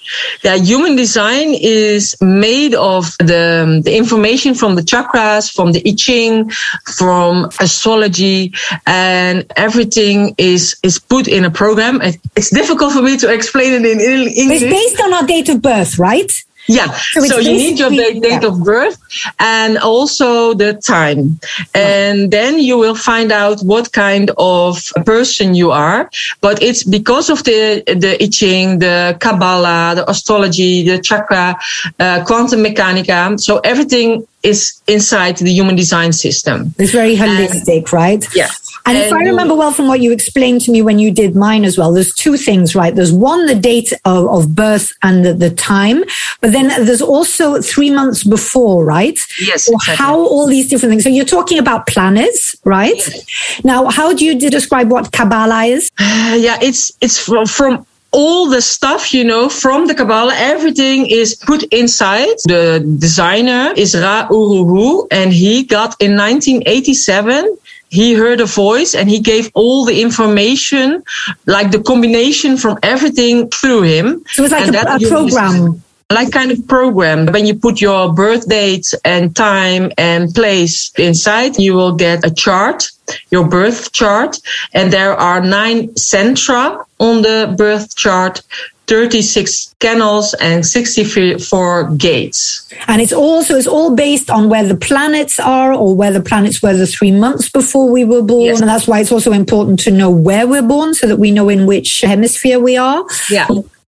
Yeah, 0.43 0.57
human 0.57 0.97
design 0.97 1.53
is 1.53 2.17
made 2.19 2.75
of 2.75 3.15
the, 3.19 3.81
the 3.81 3.95
information 3.95 4.55
from 4.55 4.75
the 4.75 4.81
chakras, 4.81 5.49
from 5.49 5.71
the 5.71 5.81
I 5.87 5.93
Ching, 5.95 6.49
from 6.97 7.45
astrology, 7.61 8.51
and 8.85 9.49
everything 9.55 10.35
is, 10.37 10.75
is 10.83 10.99
put 10.99 11.29
in 11.29 11.45
a 11.45 11.49
program. 11.49 12.01
It's 12.35 12.49
difficult 12.49 12.91
for 12.91 13.01
me 13.01 13.15
to 13.19 13.33
explain 13.33 13.71
it 13.71 13.85
in 13.85 14.01
English. 14.01 14.33
It's 14.35 14.63
based 14.63 14.99
on 15.01 15.13
our 15.13 15.25
date 15.25 15.47
of 15.47 15.61
birth, 15.61 15.97
right? 15.97 16.29
Yeah. 16.67 16.91
So, 17.11 17.25
so 17.25 17.37
you 17.39 17.51
need 17.51 17.79
your 17.79 17.89
date, 17.89 18.23
yeah. 18.23 18.45
of 18.45 18.63
birth 18.63 18.97
and 19.39 19.77
also 19.77 20.53
the 20.53 20.73
time. 20.73 21.39
And 21.75 22.31
then 22.31 22.59
you 22.59 22.77
will 22.77 22.95
find 22.95 23.31
out 23.31 23.61
what 23.61 23.91
kind 23.91 24.31
of 24.37 24.79
person 25.05 25.55
you 25.55 25.71
are. 25.71 26.09
But 26.41 26.61
it's 26.63 26.83
because 26.83 27.29
of 27.29 27.43
the, 27.43 27.83
the 27.85 28.17
I 28.21 28.27
Ching, 28.27 28.79
the 28.79 29.17
Kabbalah, 29.19 29.93
the 29.95 30.09
astrology, 30.09 30.83
the 30.83 30.99
chakra, 30.99 31.57
uh, 31.99 32.23
quantum 32.25 32.63
mechanica. 32.63 33.39
So 33.39 33.59
everything 33.59 34.25
is 34.43 34.81
inside 34.87 35.37
the 35.37 35.51
human 35.51 35.75
design 35.75 36.11
system. 36.11 36.75
It's 36.77 36.91
very 36.91 37.15
holistic, 37.15 37.77
and, 37.77 37.93
right? 37.93 38.35
Yeah. 38.35 38.49
And, 38.85 38.97
and 38.97 39.05
if 39.05 39.13
I 39.13 39.19
remember 39.19 39.55
well 39.55 39.71
from 39.71 39.87
what 39.87 40.01
you 40.01 40.11
explained 40.11 40.59
to 40.61 40.71
me 40.71 40.81
when 40.81 40.99
you 40.99 41.09
did 41.09 41.35
mine 41.35 41.63
as 41.63 41.77
well, 41.77 41.93
there's 41.93 42.13
two 42.13 42.35
things, 42.35 42.75
right? 42.75 42.93
There's 42.93 43.13
one, 43.13 43.45
the 43.45 43.55
date 43.55 43.93
of, 44.03 44.27
of 44.27 44.53
birth 44.53 44.91
and 45.01 45.25
the, 45.25 45.33
the, 45.33 45.49
time, 45.53 46.03
but 46.41 46.51
then 46.51 46.67
there's 46.85 47.01
also 47.01 47.61
three 47.61 47.89
months 47.89 48.25
before, 48.25 48.83
right? 48.83 49.17
Yes. 49.39 49.65
So 49.65 49.73
exactly. 49.75 49.95
how 49.95 50.17
all 50.17 50.47
these 50.47 50.67
different 50.67 50.91
things. 50.91 51.03
So 51.03 51.09
you're 51.09 51.23
talking 51.23 51.59
about 51.59 51.87
planets, 51.87 52.55
right? 52.65 52.97
Yes. 52.97 53.61
Now, 53.63 53.89
how 53.89 54.13
do 54.13 54.25
you 54.25 54.37
describe 54.37 54.91
what 54.91 55.13
Kabbalah 55.13 55.63
is? 55.65 55.89
Uh, 55.97 56.37
yeah, 56.39 56.57
it's 56.61 56.91
it's 56.99 57.17
from, 57.17 57.45
from 57.45 57.85
all 58.13 58.49
the 58.49 58.61
stuff, 58.61 59.13
you 59.13 59.23
know, 59.23 59.49
from 59.49 59.87
the 59.87 59.95
Kabbalah, 59.95 60.35
everything 60.35 61.07
is 61.09 61.35
put 61.35 61.63
inside. 61.73 62.37
The 62.45 62.83
designer 62.99 63.73
is 63.75 63.95
Ra 63.95 64.27
Uru 64.29 64.65
Hu, 64.65 65.07
and 65.11 65.33
he 65.33 65.63
got 65.63 65.95
in 65.99 66.15
1987 66.15 67.57
he 67.93 68.15
heard 68.15 68.41
a 68.41 68.45
voice 68.45 68.95
and 68.95 69.07
he 69.07 69.19
gave 69.19 69.51
all 69.53 69.85
the 69.85 70.01
information, 70.01 71.03
like 71.45 71.69
the 71.69 71.79
combination 71.79 72.57
from 72.57 72.79
everything 72.81 73.51
through 73.51 73.83
him. 73.83 74.25
So 74.31 74.41
it 74.41 74.49
was 74.49 74.51
like 74.51 74.73
a, 74.73 74.95
a 74.95 75.07
program. 75.07 75.82
Like 76.13 76.31
kind 76.31 76.51
of 76.51 76.67
program. 76.67 77.25
When 77.27 77.45
you 77.45 77.55
put 77.55 77.81
your 77.81 78.13
birth 78.13 78.47
date 78.47 78.93
and 79.03 79.35
time 79.35 79.91
and 79.97 80.33
place 80.33 80.91
inside, 80.97 81.57
you 81.57 81.73
will 81.73 81.95
get 81.95 82.25
a 82.25 82.31
chart, 82.31 82.91
your 83.31 83.47
birth 83.47 83.91
chart. 83.91 84.39
And 84.73 84.93
there 84.93 85.13
are 85.13 85.41
nine 85.41 85.89
centra 85.89 86.85
on 86.99 87.21
the 87.23 87.53
birth 87.57 87.95
chart 87.95 88.41
36 88.87 89.75
canals 89.79 90.33
and 90.35 90.65
64 90.65 91.95
gates. 91.95 92.69
And 92.87 93.01
it's 93.01 93.13
also 93.13 93.55
it's 93.55 93.67
all 93.67 93.95
based 93.95 94.29
on 94.29 94.49
where 94.49 94.67
the 94.67 94.75
planets 94.75 95.39
are 95.39 95.73
or 95.73 95.95
where 95.95 96.11
the 96.11 96.21
planets 96.21 96.61
were 96.61 96.75
the 96.75 96.87
three 96.87 97.11
months 97.11 97.49
before 97.49 97.89
we 97.89 98.03
were 98.03 98.21
born. 98.21 98.45
Yes. 98.45 98.59
And 98.59 98.69
that's 98.69 98.87
why 98.87 98.99
it's 98.99 99.11
also 99.11 99.31
important 99.31 99.79
to 99.81 99.91
know 99.91 100.11
where 100.11 100.47
we're 100.47 100.67
born 100.67 100.93
so 100.93 101.07
that 101.07 101.17
we 101.17 101.31
know 101.31 101.49
in 101.49 101.65
which 101.65 102.01
hemisphere 102.01 102.59
we 102.59 102.75
are. 102.77 103.05
Yeah. 103.29 103.47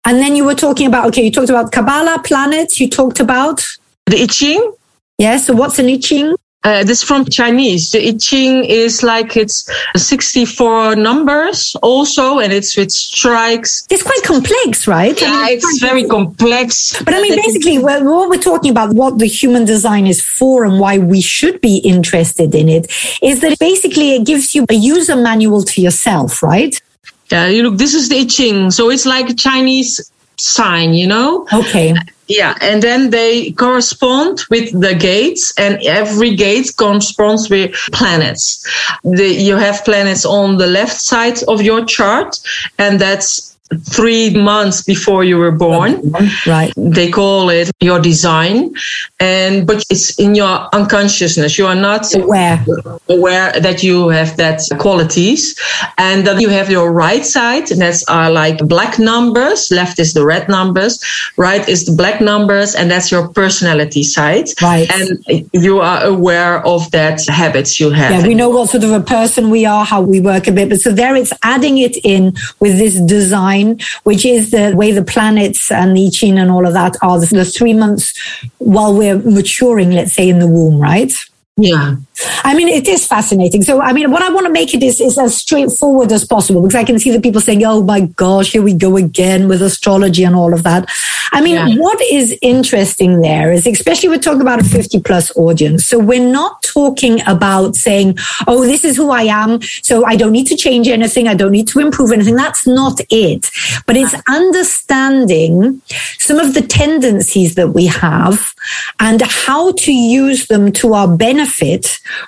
And 0.05 0.19
then 0.19 0.37
you 0.37 0.45
were 0.45 0.55
talking 0.55 0.87
about, 0.87 1.07
okay, 1.09 1.23
you 1.25 1.31
talked 1.31 1.50
about 1.50 1.73
Kabbalah, 1.73 2.23
planets, 2.25 2.81
you 2.81 2.88
talked 2.88 3.21
about 3.21 3.62
the 4.07 4.23
I 4.23 4.26
Ching. 4.26 4.73
Yeah. 5.19 5.37
So 5.37 5.55
what's 5.55 5.78
an 5.78 5.87
I 5.87 5.99
Ching? 5.99 6.35
Uh, 6.64 6.83
this 6.83 7.05
from 7.05 7.25
Chinese. 7.25 7.93
The 7.93 8.09
I 8.09 8.17
Ching 8.19 8.64
is 8.64 9.05
like 9.05 9.37
it's 9.37 9.71
64 9.97 10.97
numbers 10.97 11.76
also, 11.83 12.40
and 12.40 12.52
it's 12.52 12.76
with 12.76 12.90
strikes. 12.90 13.87
It's 13.90 14.02
quite 14.02 14.23
complex, 14.25 14.88
right? 14.88 15.19
Yeah, 15.21 15.28
I 15.31 15.47
mean, 15.47 15.57
it's, 15.57 15.64
it's 15.64 15.81
very 15.81 16.05
complex. 16.05 17.00
But 17.02 17.14
I 17.14 17.23
mean, 17.23 17.37
basically, 17.37 17.78
what 17.78 18.02
we're 18.02 18.38
talking 18.38 18.73
about, 18.73 18.95
what 18.95 19.19
the 19.19 19.26
human 19.26 19.67
design 19.67 20.09
is 20.09 20.21
for 20.21 20.64
and 20.64 20.81
why 20.81 20.99
we 20.99 21.21
should 21.21 21.61
be 21.61 21.76
interested 21.78 22.55
in 22.55 22.69
it, 22.69 22.90
is 23.23 23.40
that 23.40 23.59
basically 23.61 24.17
it 24.17 24.26
gives 24.26 24.55
you 24.55 24.67
a 24.69 24.75
user 24.75 25.14
manual 25.14 25.62
to 25.62 25.81
yourself, 25.81 26.43
right? 26.43 26.81
Yeah, 27.30 27.49
you 27.49 27.62
look, 27.62 27.78
this 27.78 27.94
is 27.94 28.08
the 28.08 28.20
I 28.20 28.25
Ching. 28.25 28.70
So 28.70 28.90
it's 28.90 29.06
like 29.06 29.28
a 29.30 29.35
Chinese 29.35 30.11
sign, 30.37 30.94
you 30.94 31.06
know? 31.06 31.47
Okay. 31.52 31.94
Yeah, 32.28 32.56
and 32.61 32.82
then 32.82 33.08
they 33.08 33.52
correspond 33.52 34.42
with 34.50 34.78
the 34.78 34.94
gates, 34.94 35.54
and 35.58 35.80
every 35.87 36.37
gate 36.37 36.70
corresponds 36.76 37.49
with 37.49 37.73
planets. 37.92 38.66
The, 39.02 39.28
you 39.28 39.56
have 39.56 39.82
planets 39.87 40.26
on 40.26 40.58
the 40.58 40.66
left 40.66 41.00
side 41.00 41.42
of 41.44 41.62
your 41.62 41.87
chart, 41.87 42.38
and 42.78 43.00
that's 43.00 43.48
three 43.84 44.34
months 44.34 44.82
before 44.82 45.25
you 45.25 45.37
were 45.37 45.52
born. 45.52 46.00
Right. 46.46 46.72
They 46.76 47.10
call 47.10 47.50
it 47.50 47.70
your 47.80 48.00
design. 48.00 48.72
And, 49.20 49.66
but 49.66 49.84
it's 49.90 50.18
in 50.18 50.34
your 50.34 50.68
unconsciousness. 50.75 51.58
You 51.58 51.66
are 51.66 51.75
not 51.75 52.14
aware, 52.14 52.64
aware 53.08 53.52
that 53.60 53.82
you 53.82 54.08
have 54.08 54.37
that 54.38 54.62
qualities 54.78 55.58
and 55.98 56.26
that 56.26 56.40
you 56.40 56.48
have 56.48 56.70
your 56.70 56.92
right 56.92 57.25
side. 57.25 57.70
And 57.70 57.80
that's 57.80 58.08
are 58.08 58.30
like 58.30 58.58
black 58.66 58.98
numbers. 58.98 59.70
Left 59.70 59.98
is 59.98 60.14
the 60.14 60.25
red 60.25 60.48
numbers. 60.48 61.04
Right 61.37 61.68
is 61.68 61.84
the 61.84 61.92
black 61.92 62.20
numbers. 62.20 62.75
And 62.75 62.90
that's 62.90 63.10
your 63.10 63.28
personality 63.28 64.02
side. 64.02 64.48
Right. 64.62 64.90
And 64.90 65.48
you 65.52 65.80
are 65.80 66.04
aware 66.04 66.64
of 66.66 66.90
that 66.92 67.26
habits 67.26 67.78
you 67.78 67.90
have. 67.90 68.22
Yeah. 68.22 68.26
We 68.26 68.34
know 68.34 68.48
what 68.48 68.70
sort 68.70 68.84
of 68.84 68.92
a 68.92 69.00
person 69.00 69.50
we 69.50 69.66
are, 69.66 69.84
how 69.84 70.00
we 70.00 70.20
work 70.20 70.46
a 70.46 70.52
bit. 70.52 70.70
But 70.70 70.80
so 70.80 70.90
there 70.90 71.14
it's 71.16 71.32
adding 71.42 71.78
it 71.78 71.96
in 72.02 72.34
with 72.60 72.78
this 72.78 72.98
design 73.00 73.57
which 74.04 74.24
is 74.24 74.50
the 74.50 74.72
way 74.74 74.92
the 74.92 75.04
planets 75.04 75.70
and 75.70 75.96
the 75.96 76.06
I 76.06 76.10
Ching 76.10 76.38
and 76.38 76.50
all 76.50 76.66
of 76.66 76.72
that 76.74 76.96
are 77.02 77.20
the, 77.20 77.26
the 77.26 77.44
three 77.44 77.74
months 77.74 78.18
while 78.58 78.96
we're 78.96 79.18
maturing, 79.18 79.90
let's 79.90 80.12
say, 80.12 80.28
in 80.28 80.38
the 80.38 80.48
womb, 80.48 80.80
right? 80.80 81.12
Yeah. 81.58 81.96
I 82.44 82.54
mean, 82.54 82.68
it 82.68 82.86
is 82.86 83.04
fascinating. 83.04 83.62
So, 83.62 83.80
I 83.80 83.92
mean, 83.92 84.10
what 84.12 84.22
I 84.22 84.30
want 84.30 84.46
to 84.46 84.52
make 84.52 84.74
it 84.74 84.82
is, 84.82 85.00
is 85.00 85.18
as 85.18 85.36
straightforward 85.36 86.12
as 86.12 86.24
possible 86.24 86.62
because 86.62 86.76
I 86.76 86.84
can 86.84 86.98
see 86.98 87.10
the 87.10 87.20
people 87.20 87.40
saying, 87.40 87.64
oh 87.64 87.82
my 87.82 88.02
gosh, 88.02 88.52
here 88.52 88.62
we 88.62 88.74
go 88.74 88.96
again 88.96 89.48
with 89.48 89.60
astrology 89.60 90.22
and 90.22 90.36
all 90.36 90.54
of 90.54 90.62
that. 90.62 90.88
I 91.32 91.40
mean, 91.40 91.56
yeah. 91.56 91.76
what 91.76 92.00
is 92.02 92.36
interesting 92.42 93.20
there 93.20 93.52
is, 93.52 93.66
especially 93.66 94.08
we're 94.08 94.18
talking 94.18 94.40
about 94.40 94.60
a 94.60 94.64
50 94.64 95.00
plus 95.00 95.36
audience. 95.36 95.86
So 95.86 95.98
we're 95.98 96.32
not 96.32 96.62
talking 96.62 97.20
about 97.26 97.74
saying, 97.74 98.16
oh, 98.46 98.64
this 98.64 98.84
is 98.84 98.96
who 98.96 99.10
I 99.10 99.22
am. 99.22 99.60
So 99.82 100.04
I 100.04 100.14
don't 100.14 100.32
need 100.32 100.46
to 100.46 100.56
change 100.56 100.86
anything. 100.88 101.26
I 101.26 101.34
don't 101.34 101.52
need 101.52 101.68
to 101.68 101.80
improve 101.80 102.12
anything. 102.12 102.36
That's 102.36 102.66
not 102.66 103.00
it. 103.10 103.50
But 103.84 103.96
it's 103.96 104.14
understanding 104.28 105.82
some 106.18 106.38
of 106.38 106.54
the 106.54 106.62
tendencies 106.62 107.56
that 107.56 107.70
we 107.70 107.86
have 107.86 108.54
and 109.00 109.20
how 109.22 109.72
to 109.72 109.92
use 109.92 110.46
them 110.46 110.72
to 110.72 110.94
our 110.94 111.08
benefit 111.08 111.48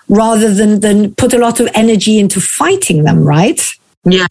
rather 0.09 0.53
than, 0.53 0.81
than 0.81 1.15
put 1.15 1.35
a 1.35 1.39
lot 1.39 1.61
of 1.61 1.69
energy 1.75 2.19
into 2.19 2.41
fighting 2.41 3.05
them, 3.05 3.25
right? 3.25 3.61
Yeah. 4.05 4.27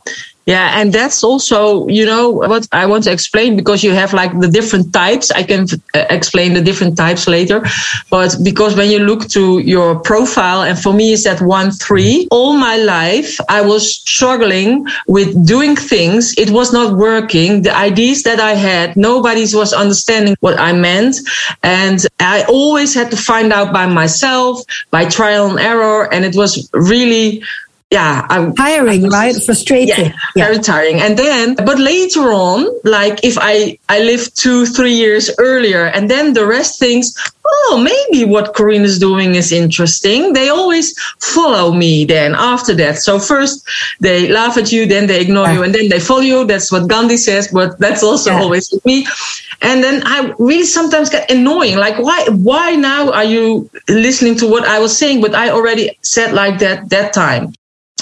Yeah, 0.49 0.81
and 0.81 0.91
that's 0.91 1.23
also, 1.23 1.87
you 1.89 2.07
know, 2.07 2.31
what 2.31 2.67
I 2.71 2.87
want 2.87 3.03
to 3.03 3.11
explain 3.11 3.55
because 3.55 3.83
you 3.83 3.91
have 3.91 4.13
like 4.13 4.33
the 4.39 4.47
different 4.47 4.91
types. 4.91 5.29
I 5.29 5.43
can 5.43 5.67
uh, 5.93 6.05
explain 6.09 6.55
the 6.55 6.61
different 6.61 6.97
types 6.97 7.27
later. 7.27 7.61
But 8.09 8.35
because 8.41 8.75
when 8.75 8.89
you 8.89 8.97
look 8.97 9.27
to 9.37 9.59
your 9.59 9.99
profile, 9.99 10.63
and 10.63 10.75
for 10.75 10.91
me, 10.91 11.13
it's 11.13 11.27
at 11.27 11.39
one 11.39 11.69
three, 11.69 12.27
all 12.31 12.53
my 12.57 12.77
life, 12.77 13.37
I 13.47 13.61
was 13.61 13.97
struggling 13.97 14.87
with 15.05 15.29
doing 15.45 15.75
things. 15.75 16.33
It 16.35 16.49
was 16.49 16.73
not 16.73 16.97
working. 16.97 17.61
The 17.61 17.75
ideas 17.77 18.23
that 18.23 18.39
I 18.39 18.53
had, 18.53 18.97
nobody 18.97 19.45
was 19.53 19.71
understanding 19.71 20.35
what 20.39 20.59
I 20.59 20.73
meant. 20.73 21.17
And 21.61 22.03
I 22.19 22.41
always 22.49 22.95
had 22.95 23.11
to 23.11 23.17
find 23.17 23.53
out 23.53 23.71
by 23.71 23.85
myself, 23.85 24.63
by 24.89 25.05
trial 25.05 25.51
and 25.51 25.59
error. 25.59 26.11
And 26.11 26.25
it 26.25 26.35
was 26.35 26.67
really 26.73 27.43
yeah 27.91 28.25
I'm 28.29 28.53
tiring 28.55 29.03
was, 29.03 29.13
right? 29.13 29.35
frustrating. 29.43 30.05
Yeah, 30.05 30.13
yeah, 30.35 30.45
very 30.45 30.59
tiring. 30.59 31.01
And 31.01 31.17
then 31.17 31.55
but 31.55 31.79
later 31.79 32.31
on 32.31 32.67
like 32.83 33.23
if 33.23 33.37
i 33.39 33.77
i 33.89 33.99
live 33.99 34.33
two 34.35 34.65
three 34.67 34.93
years 34.93 35.31
earlier 35.39 35.85
and 35.85 36.09
then 36.09 36.33
the 36.33 36.45
rest 36.45 36.79
thinks 36.79 37.13
oh 37.51 37.81
maybe 37.83 38.25
what 38.25 38.53
corine 38.53 38.83
is 38.83 38.99
doing 38.99 39.33
is 39.33 39.51
interesting. 39.51 40.33
They 40.33 40.49
always 40.49 40.97
follow 41.19 41.71
me 41.71 42.05
then 42.05 42.35
after 42.35 42.75
that. 42.75 42.99
So 42.99 43.17
first 43.17 43.67
they 43.99 44.27
laugh 44.27 44.57
at 44.57 44.71
you 44.71 44.85
then 44.85 45.07
they 45.07 45.19
ignore 45.19 45.47
yeah. 45.47 45.53
you 45.53 45.63
and 45.63 45.73
then 45.73 45.89
they 45.89 45.99
follow 45.99 46.21
you. 46.21 46.45
That's 46.45 46.71
what 46.71 46.87
gandhi 46.87 47.17
says 47.17 47.47
but 47.47 47.79
that's 47.79 48.03
also 48.03 48.31
yeah. 48.31 48.41
always 48.41 48.69
with 48.71 48.85
me. 48.85 49.07
And 49.61 49.83
then 49.83 50.03
i 50.05 50.31
really 50.37 50.65
sometimes 50.65 51.09
get 51.09 51.31
annoying 51.31 51.77
like 51.77 51.97
why 51.97 52.27
why 52.29 52.75
now 52.75 53.11
are 53.11 53.25
you 53.25 53.69
listening 53.89 54.35
to 54.37 54.47
what 54.47 54.63
i 54.65 54.77
was 54.77 54.95
saying? 54.95 55.21
But 55.21 55.33
i 55.33 55.49
already 55.49 55.97
said 56.03 56.33
like 56.33 56.59
that 56.59 56.89
that 56.91 57.13
time 57.13 57.53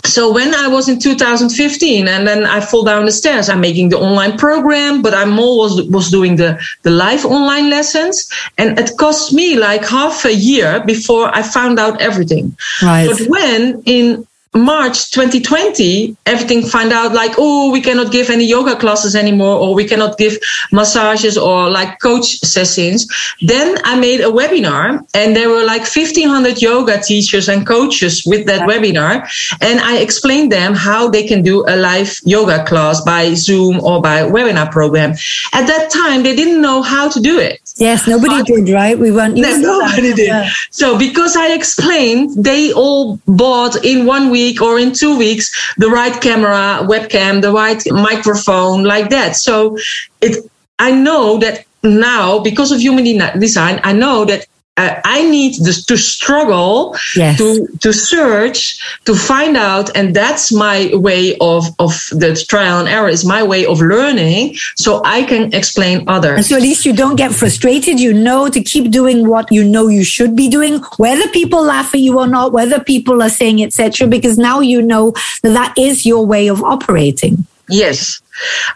so 0.08 0.32
when 0.32 0.56
I 0.56 0.68
was 0.68 0.90
in 0.90 1.00
2015 1.00 2.08
and 2.08 2.28
then 2.28 2.46
I 2.46 2.62
fall 2.62 2.84
down 2.84 3.06
the 3.06 3.12
stairs, 3.12 3.50
I'm 3.50 3.62
making 3.62 3.90
the 3.90 3.98
online 3.98 4.38
program, 4.38 5.02
but 5.02 5.14
I'm 5.14 5.38
always 5.40 5.88
was 5.90 6.10
doing 6.10 6.38
the, 6.38 6.60
the 6.84 6.92
live 6.92 7.26
online 7.26 7.70
lessons. 7.70 8.30
And 8.58 8.80
it 8.80 8.98
cost 8.98 9.34
me 9.34 9.58
like 9.58 9.86
half 9.86 10.26
a 10.26 10.34
year 10.34 10.84
before 10.86 11.34
I 11.34 11.44
found 11.44 11.80
out 11.80 12.02
everything. 12.02 12.58
Right. 12.82 13.08
But 13.10 13.28
when 13.28 13.84
in 13.86 14.28
March 14.58 15.12
2020, 15.12 16.16
everything 16.26 16.64
find 16.64 16.92
out 16.92 17.14
like, 17.14 17.34
oh, 17.38 17.72
we 17.72 17.82
cannot 17.82 18.12
give 18.12 18.30
any 18.30 18.46
yoga 18.46 18.76
classes 18.76 19.16
anymore, 19.16 19.58
or 19.60 19.76
we 19.76 19.86
cannot 19.86 20.18
give 20.18 20.38
massages 20.72 21.38
or 21.38 21.70
like 21.70 22.00
coach 22.00 22.40
sessions. 22.40 23.08
Then 23.42 23.78
I 23.84 24.00
made 24.00 24.22
a 24.22 24.32
webinar 24.32 25.06
and 25.14 25.36
there 25.36 25.50
were 25.50 25.64
like 25.64 25.82
1500 25.82 26.62
yoga 26.62 27.02
teachers 27.02 27.50
and 27.50 27.66
coaches 27.66 28.24
with 28.26 28.46
that 28.48 28.62
webinar. 28.62 29.28
And 29.62 29.80
I 29.80 29.98
explained 29.98 30.52
them 30.52 30.74
how 30.74 31.10
they 31.10 31.28
can 31.28 31.42
do 31.42 31.66
a 31.68 31.76
live 31.76 32.16
yoga 32.24 32.66
class 32.66 33.02
by 33.02 33.34
Zoom 33.34 33.80
or 33.82 34.02
by 34.02 34.22
webinar 34.22 34.72
program. 34.72 35.12
At 35.54 35.68
that 35.68 35.90
time, 35.92 36.24
they 36.24 36.36
didn't 36.36 36.62
know 36.62 36.82
how 36.82 37.10
to 37.10 37.20
do 37.20 37.40
it. 37.40 37.62
Yes, 37.78 38.08
nobody 38.08 38.40
but, 38.40 38.46
did, 38.48 38.70
right? 38.70 38.98
We 38.98 39.12
weren't. 39.12 39.36
nobody 39.36 40.14
did. 40.14 40.28
Yeah. 40.28 40.50
So 40.72 40.98
because 40.98 41.36
I 41.36 41.54
explained, 41.54 42.44
they 42.44 42.74
all 42.74 43.20
bought 43.28 43.86
in 43.86 44.06
one 44.06 44.30
week 44.32 44.47
or 44.62 44.80
in 44.80 44.94
two 44.94 45.18
weeks 45.18 45.52
the 45.78 45.90
right 45.90 46.22
camera, 46.22 46.86
webcam, 46.88 47.42
the 47.42 47.52
right 47.52 47.82
microphone, 47.92 48.84
like 48.84 49.10
that. 49.10 49.36
So 49.36 49.78
it, 50.22 50.50
I 50.80 50.92
know 50.92 51.38
that 51.40 51.66
now 51.84 52.40
because 52.40 52.72
of 52.72 52.80
human 52.80 53.06
design, 53.40 53.80
I 53.84 53.94
know 53.94 54.26
that 54.26 54.48
uh, 54.78 55.02
I 55.04 55.24
need 55.30 55.56
this, 55.64 55.84
to 55.86 55.98
struggle 55.98 56.96
Yes. 57.16 57.38
to 57.40 57.68
to 57.80 57.92
search 57.94 58.78
to 59.06 59.14
find 59.16 59.58
out, 59.58 59.90
and 59.98 60.16
that's 60.16 60.52
my 60.52 60.92
way 60.94 61.36
of 61.42 61.66
of 61.80 61.94
the 62.12 62.36
trial 62.48 62.80
and 62.80 62.88
error 62.88 63.10
is 63.10 63.24
my 63.26 63.42
way 63.44 63.66
of 63.66 63.82
learning, 63.82 64.56
so 64.76 65.02
I 65.04 65.24
can 65.24 65.54
explain 65.54 66.00
And 66.00 66.10
others. 66.10 66.48
so 66.48 66.56
at 66.56 66.62
least 66.62 66.86
you 66.86 66.94
don't 66.94 67.16
get 67.16 67.32
frustrated. 67.34 68.00
You 68.00 68.14
know 68.14 68.50
to 68.50 68.62
keep 68.62 68.92
doing 68.92 69.28
what 69.28 69.52
you 69.52 69.64
know 69.64 69.88
you 69.88 70.04
should 70.04 70.36
be 70.36 70.48
doing, 70.50 70.80
whether 70.98 71.28
people 71.30 71.62
laugh 71.64 71.94
at 71.94 72.02
you 72.02 72.20
or 72.20 72.28
not, 72.28 72.52
whether 72.54 72.80
people 72.80 73.22
are 73.22 73.30
saying 73.30 73.62
etc. 73.64 74.08
Because 74.08 74.38
now 74.38 74.60
you 74.62 74.82
know 74.82 75.14
that 75.44 75.54
that 75.60 75.74
is 75.78 76.06
your 76.06 76.24
way 76.26 76.48
of 76.48 76.64
operating. 76.64 77.46
Yes. 77.70 78.22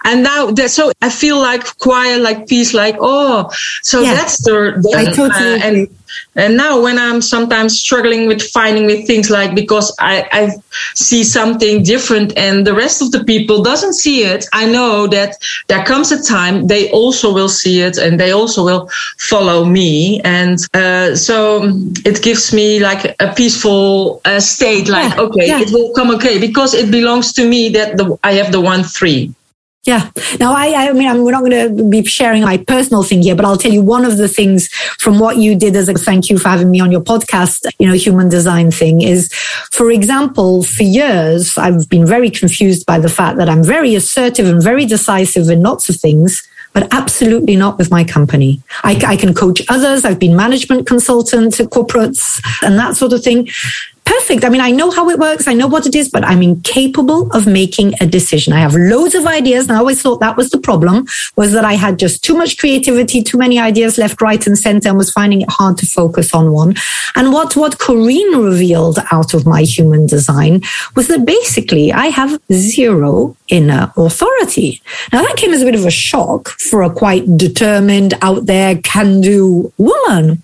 And 0.04 0.24
now 0.24 0.52
that 0.52 0.72
so 0.72 0.92
I 1.02 1.10
feel 1.10 1.40
like 1.40 1.78
quiet, 1.78 2.22
like 2.22 2.48
peace, 2.48 2.74
like 2.74 2.98
oh, 3.00 3.50
so 3.84 4.02
Yeah. 4.02 4.16
that's 4.16 4.44
the, 4.44 4.74
the 4.82 4.96
I 4.98 5.06
totally 5.06 5.62
uh, 5.62 5.66
and 5.66 5.88
and 6.36 6.58
now 6.58 6.82
when 6.82 6.98
I'm 6.98 7.22
sometimes 7.22 7.80
struggling 7.80 8.28
with 8.28 8.42
finding 8.42 8.86
with 8.86 9.06
things 9.08 9.30
like 9.30 9.56
because 9.56 9.94
I 10.00 10.28
I 10.32 10.52
see 10.96 11.24
something 11.24 11.84
different 11.84 12.38
and 12.38 12.66
the 12.66 12.74
rest 12.74 13.02
of 13.02 13.12
the 13.12 13.24
people 13.24 13.62
doesn't 13.64 13.94
see 13.94 14.24
it, 14.24 14.46
I 14.54 14.66
know 14.66 15.08
that 15.08 15.36
there 15.68 15.84
comes 15.86 16.12
a 16.12 16.24
time 16.24 16.68
they 16.68 16.90
also 16.92 17.34
will 17.34 17.50
see 17.50 17.82
it 17.82 17.98
and 17.98 18.20
they 18.20 18.32
also 18.32 18.64
will 18.64 18.90
follow 19.18 19.66
me, 19.66 20.22
and 20.24 20.58
uh, 20.74 21.16
so 21.16 21.64
it 22.06 22.22
gives 22.22 22.54
me 22.54 22.80
like 22.80 23.16
a 23.20 23.34
peaceful 23.34 24.22
uh, 24.26 24.40
state, 24.40 24.88
like 24.88 25.16
Yeah, 25.16 25.22
okay, 25.22 25.48
yeah. 25.48 25.62
it 25.62 25.72
will 25.72 25.94
come 25.94 26.12
okay 26.16 26.40
because 26.40 26.74
it 26.74 26.92
belongs 26.92 27.34
to 27.34 27.48
me 27.48 27.70
that 27.70 27.98
the 27.98 28.18
I 28.24 28.34
have 28.34 28.52
the 28.52 28.62
one 28.62 28.84
three. 28.84 29.34
Yeah. 29.84 30.12
Now, 30.40 30.54
I, 30.54 30.90
I 30.90 30.94
mean, 30.94 31.08
I'm, 31.08 31.24
we're 31.24 31.32
not 31.32 31.44
going 31.44 31.76
to 31.76 31.90
be 31.90 32.04
sharing 32.06 32.44
my 32.44 32.58
personal 32.58 33.02
thing 33.02 33.24
here, 33.24 33.36
but 33.36 33.46
I'll 33.46 33.58
tell 33.58 33.72
you 33.72 33.82
one 33.82 34.06
of 34.06 34.18
the 34.18 34.28
things 34.28 34.68
from 35.00 35.18
what 35.18 35.38
you 35.38 35.56
did 35.56 35.76
as 35.76 35.90
a 35.90 35.96
thank 35.96 36.30
you 36.30 36.38
for 36.38 36.50
having 36.50 36.70
me 36.70 36.80
on 36.80 36.92
your 36.92 37.02
podcast, 37.02 37.66
you 37.80 37.88
know, 37.88 37.96
human 37.96 38.30
design 38.30 38.70
thing 38.70 39.02
is, 39.02 39.34
for 39.72 39.90
example, 39.90 40.64
for 40.64 40.84
years, 40.84 41.58
I've 41.58 41.90
been 41.90 42.06
very 42.06 42.30
confused 42.30 42.86
by 42.86 43.00
the 43.00 43.10
fact 43.10 43.38
that 43.38 43.50
I'm 43.50 43.64
very 43.64 43.96
assertive 43.96 44.46
and 44.46 44.62
very 44.62 44.86
decisive 44.86 45.50
in 45.50 45.64
lots 45.64 45.90
of 45.90 45.96
things. 45.96 46.48
But 46.74 46.88
absolutely 46.94 47.58
not 47.58 47.78
with 47.78 47.92
my 47.92 48.06
company. 48.06 48.62
I, 48.86 48.98
I 49.06 49.18
can 49.18 49.34
coach 49.34 49.62
others. 49.68 50.06
I've 50.06 50.20
been 50.20 50.38
management 50.38 50.88
consultant 50.88 51.60
at 51.60 51.70
corporates 51.70 52.42
and 52.66 52.80
that 52.80 52.96
sort 52.96 53.12
of 53.12 53.22
thing 53.22 53.50
perfect. 54.12 54.44
I 54.44 54.50
mean, 54.50 54.62
I 54.62 54.72
know 54.72 54.92
how 54.92 55.10
it 55.10 55.20
works. 55.20 55.48
I 55.48 55.54
know 55.54 55.68
what 55.68 55.86
it 55.86 55.96
is, 55.96 56.10
but 56.10 56.24
I'm 56.26 56.42
incapable 56.42 57.32
of 57.32 57.48
making 57.48 57.94
a 58.02 58.06
decision. 58.06 58.52
I 58.52 58.60
have 58.60 58.76
loads 58.76 59.16
of 59.16 59.26
ideas. 59.26 59.64
And 59.68 59.74
I 59.78 59.80
always 59.80 60.02
thought 60.02 60.20
that 60.20 60.36
was 60.36 60.50
the 60.50 60.58
problem 60.60 61.06
was 61.38 61.54
that 61.54 61.64
I 61.64 61.74
had 61.74 61.98
just 61.98 62.24
too 62.24 62.36
much 62.36 62.58
creativity, 62.58 63.24
too 63.24 63.38
many 63.38 63.58
ideas 63.58 63.98
left, 63.98 64.22
right 64.22 64.46
and 64.46 64.58
center 64.58 64.90
and 64.90 64.98
was 64.98 65.12
finding 65.12 65.42
it 65.42 65.50
hard 65.50 65.78
to 65.78 65.86
focus 65.86 66.34
on 66.34 66.52
one. 66.52 66.76
And 67.16 67.32
what, 67.32 67.56
what 67.56 67.78
Corine 67.78 68.44
revealed 68.44 69.00
out 69.12 69.34
of 69.34 69.46
my 69.46 69.62
human 69.62 70.08
design 70.08 70.62
was 70.96 71.08
that 71.08 71.26
basically 71.26 71.94
I 71.94 72.08
have 72.08 72.42
zero 72.52 73.38
inner 73.48 73.94
authority. 73.96 74.82
Now 75.14 75.22
that 75.24 75.38
came 75.38 75.54
as 75.54 75.62
a 75.62 75.66
bit 75.66 75.76
of 75.76 75.86
a 75.86 75.92
shock 75.92 76.50
for 76.50 76.84
a 76.84 76.90
quite 76.90 77.26
determined, 77.38 78.14
out 78.22 78.46
there, 78.46 78.76
can 78.78 79.22
do 79.22 79.72
woman. 79.78 80.44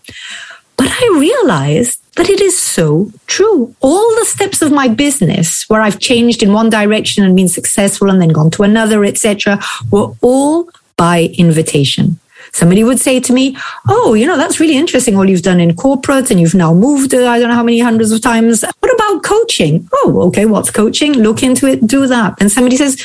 But 0.78 0.90
I 0.90 1.18
realized 1.20 2.00
that 2.18 2.30
it 2.30 2.42
is 2.42 2.60
so 2.60 3.12
true. 3.28 3.74
All 3.80 4.16
the 4.16 4.26
steps 4.26 4.62
of 4.62 4.72
my 4.72 4.88
business 4.88 5.70
where 5.70 5.82
I've 5.82 6.00
changed 6.00 6.44
in 6.44 6.52
one 6.52 6.70
direction 6.70 7.24
and 7.24 7.36
been 7.36 7.48
successful 7.48 8.10
and 8.10 8.22
then 8.22 8.30
gone 8.30 8.52
to 8.52 8.64
another, 8.64 9.06
etc., 9.06 9.60
were 9.92 10.14
all 10.22 10.70
by 10.98 11.30
invitation. 11.38 12.20
Somebody 12.54 12.84
would 12.84 13.00
say 13.00 13.20
to 13.20 13.34
me, 13.34 13.56
Oh, 13.88 14.14
you 14.16 14.26
know, 14.26 14.38
that's 14.38 14.60
really 14.60 14.78
interesting 14.78 15.16
what 15.16 15.30
you've 15.30 15.42
done 15.42 15.60
in 15.60 15.76
corporate 15.76 16.32
and 16.32 16.40
you've 16.40 16.56
now 16.56 16.74
moved, 16.74 17.14
uh, 17.14 17.28
I 17.28 17.40
don't 17.40 17.50
know 17.50 17.56
how 17.56 17.64
many 17.64 17.80
hundreds 17.80 18.12
of 18.12 18.22
times. 18.22 18.64
What 18.80 18.94
about 18.96 19.24
coaching? 19.24 19.88
Oh, 19.94 20.24
okay. 20.28 20.46
What's 20.46 20.72
coaching? 20.72 21.14
Look 21.14 21.44
into 21.44 21.68
it, 21.68 21.86
do 21.86 22.08
that. 22.08 22.36
And 22.40 22.52
somebody 22.52 22.78
says, 22.78 23.00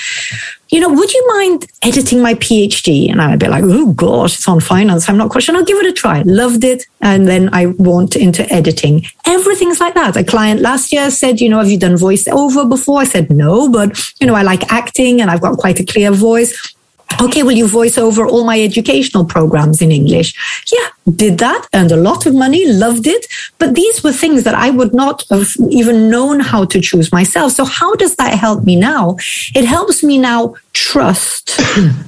you 0.73 0.81
know, 0.81 0.89
would 0.89 1.13
you 1.13 1.29
mind 1.29 1.67
editing 1.83 2.23
my 2.23 2.33
PhD? 2.35 3.11
And 3.11 3.21
I'd 3.21 3.39
be 3.39 3.47
like, 3.47 3.63
oh 3.65 3.93
gosh, 3.93 4.37
it's 4.37 4.49
on 4.49 4.59
finance. 4.59 5.07
I'm 5.07 5.19
not 5.19 5.31
quite 5.31 5.45
sure. 5.45 5.55
I'll 5.55 5.65
give 5.65 5.77
it 5.77 5.87
a 5.87 5.93
try. 5.93 6.23
Loved 6.23 6.65
it. 6.65 6.85
And 7.03 7.29
then 7.29 7.51
I 7.53 7.67
went 7.67 8.17
into 8.17 8.51
editing. 8.51 9.05
Everything's 9.27 9.81
like 9.81 9.93
that. 9.95 10.17
A 10.17 10.25
client 10.25 10.63
last 10.63 10.91
year 10.91 11.11
said, 11.11 11.43
you 11.43 11.51
know, 11.51 11.59
have 11.59 11.71
you 11.71 11.79
done 11.79 11.97
voiceover 11.97 12.67
before? 12.67 13.01
I 13.01 13.05
said, 13.05 13.31
no, 13.31 13.69
but 13.69 14.01
you 14.19 14.27
know, 14.27 14.35
I 14.35 14.43
like 14.43 14.73
acting 14.73 15.21
and 15.21 15.31
I've 15.31 15.43
got 15.43 15.59
quite 15.59 15.79
a 15.79 15.85
clear 15.85 16.11
voice. 16.11 16.75
Okay, 17.21 17.43
will 17.43 17.53
you 17.53 17.69
voice 17.69 17.99
over 17.99 18.27
all 18.27 18.45
my 18.45 18.61
educational 18.61 19.25
programs 19.25 19.81
in 19.81 19.91
English? 19.93 20.35
Yeah, 20.73 20.89
did 21.15 21.39
that, 21.39 21.69
earned 21.75 21.93
a 21.93 21.97
lot 21.97 22.27
of 22.27 22.35
money, 22.35 22.67
loved 22.67 23.07
it. 23.07 23.27
But 23.59 23.75
these 23.75 24.03
were 24.03 24.13
things 24.13 24.45
that 24.45 24.55
I 24.55 24.71
would 24.71 24.95
not 24.95 25.25
have 25.31 25.49
even 25.71 26.11
known 26.11 26.41
how 26.41 26.65
to 26.65 26.81
choose 26.81 27.13
myself. 27.13 27.53
So 27.53 27.65
how 27.65 27.95
does 27.95 28.17
that 28.17 28.39
help 28.39 28.65
me 28.65 28.77
now? 28.77 29.17
It 29.55 29.65
helps 29.65 30.03
me 30.03 30.19
now 30.19 30.55
trust 30.73 31.57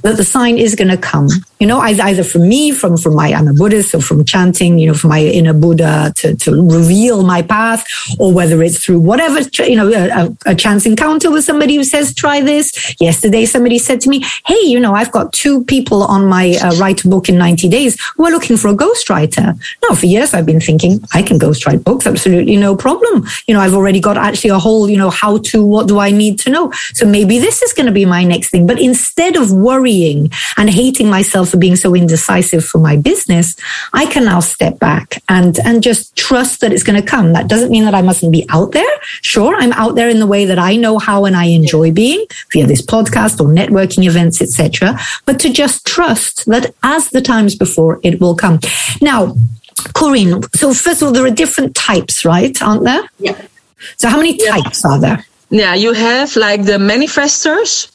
that 0.01 0.15
the 0.17 0.23
sign 0.23 0.57
is 0.57 0.75
going 0.75 0.87
to 0.87 0.97
come. 0.97 1.27
You 1.59 1.67
know, 1.67 1.79
either, 1.79 2.23
from 2.23 2.47
me, 2.49 2.71
from, 2.71 2.97
from 2.97 3.15
my, 3.15 3.31
I'm 3.31 3.47
a 3.47 3.53
Buddhist, 3.53 3.91
so 3.91 4.01
from 4.01 4.25
chanting, 4.25 4.77
you 4.77 4.87
know, 4.87 4.93
from 4.93 5.09
my 5.09 5.21
inner 5.21 5.53
Buddha 5.53 6.13
to, 6.17 6.35
to 6.35 6.69
reveal 6.69 7.23
my 7.23 7.41
path, 7.41 7.85
or 8.19 8.33
whether 8.33 8.61
it's 8.61 8.83
through 8.83 8.99
whatever, 8.99 9.39
you 9.63 9.75
know, 9.75 9.91
a, 9.91 10.51
a 10.51 10.55
chance 10.55 10.85
encounter 10.85 11.31
with 11.31 11.43
somebody 11.43 11.75
who 11.75 11.83
says, 11.83 12.13
try 12.13 12.41
this. 12.41 12.95
Yesterday, 12.99 13.45
somebody 13.45 13.77
said 13.79 14.01
to 14.01 14.09
me, 14.09 14.23
Hey, 14.45 14.59
you 14.63 14.79
know, 14.79 14.93
I've 14.93 15.11
got 15.11 15.33
two 15.33 15.63
people 15.65 16.03
on 16.03 16.27
my 16.27 16.57
uh, 16.61 16.75
write 16.75 17.03
book 17.03 17.29
in 17.29 17.37
90 17.37 17.69
days 17.69 17.97
who 18.15 18.25
are 18.25 18.31
looking 18.31 18.57
for 18.57 18.67
a 18.69 18.75
ghostwriter. 18.75 19.57
Now, 19.87 19.95
for 19.95 20.05
years, 20.05 20.33
I've 20.33 20.45
been 20.45 20.61
thinking 20.61 20.99
I 21.13 21.21
can 21.21 21.39
ghostwrite 21.39 21.83
books. 21.83 22.05
Absolutely 22.05 22.57
no 22.57 22.75
problem. 22.75 23.25
You 23.47 23.53
know, 23.53 23.61
I've 23.61 23.73
already 23.73 23.99
got 23.99 24.17
actually 24.17 24.51
a 24.51 24.59
whole, 24.59 24.89
you 24.89 24.97
know, 24.97 25.09
how 25.09 25.37
to, 25.37 25.63
what 25.63 25.87
do 25.87 25.99
I 25.99 26.11
need 26.11 26.39
to 26.39 26.49
know? 26.49 26.71
So 26.93 27.05
maybe 27.05 27.39
this 27.39 27.61
is 27.61 27.73
going 27.73 27.85
to 27.87 27.91
be 27.91 28.05
my 28.05 28.23
next 28.23 28.53
thing. 28.55 28.67
But 28.67 28.79
instead 28.79 29.35
of 29.35 29.51
worrying 29.51 30.31
and 30.57 30.69
hating 30.69 31.09
myself 31.09 31.49
for 31.49 31.57
being 31.57 31.75
so 31.75 31.93
indecisive 31.93 32.63
for 32.63 32.79
my 32.79 32.95
business, 32.95 33.55
I 33.93 34.05
can 34.05 34.25
now 34.25 34.39
step 34.39 34.79
back 34.79 35.21
and, 35.27 35.59
and 35.59 35.83
just 35.83 36.15
trust 36.15 36.61
that 36.61 36.71
it's 36.71 36.83
going 36.83 37.01
to 37.01 37.07
come. 37.07 37.33
That 37.33 37.47
doesn't 37.47 37.71
mean 37.71 37.85
that 37.85 37.95
I 37.95 38.01
mustn't 38.01 38.31
be 38.31 38.45
out 38.49 38.71
there. 38.71 38.93
Sure, 39.21 39.55
I'm 39.55 39.73
out 39.73 39.95
there 39.95 40.09
in 40.09 40.19
the 40.19 40.27
way 40.27 40.45
that 40.45 40.59
I 40.59 40.75
know 40.75 40.97
how 40.97 41.25
and 41.25 41.35
I 41.35 41.45
enjoy 41.45 41.91
being 41.91 42.25
via 42.51 42.65
this 42.65 42.81
podcast 42.81 43.39
or 43.41 43.47
networking 43.47 44.05
events, 44.05 44.41
etc. 44.41 44.97
But 45.25 45.39
to 45.41 45.51
just 45.51 45.85
trust 45.85 46.45
that 46.45 46.73
as 46.83 47.09
the 47.09 47.21
times 47.21 47.55
before, 47.55 47.99
it 48.03 48.19
will 48.21 48.35
come. 48.35 48.59
Now, 49.01 49.35
Corine, 49.93 50.43
so 50.55 50.73
first 50.73 51.01
of 51.01 51.07
all, 51.07 51.13
there 51.13 51.25
are 51.25 51.31
different 51.43 51.75
types, 51.75 52.23
right? 52.25 52.55
Aren't 52.61 52.85
there? 52.85 53.03
Yeah. 53.19 53.39
So 53.97 54.07
how 54.07 54.17
many 54.17 54.37
types 54.37 54.85
are 54.85 54.99
there? 54.99 55.25
Yeah, 55.49 55.75
you 55.75 55.93
have 55.93 56.35
like 56.35 56.63
the 56.63 56.79
manifestors. 56.79 57.91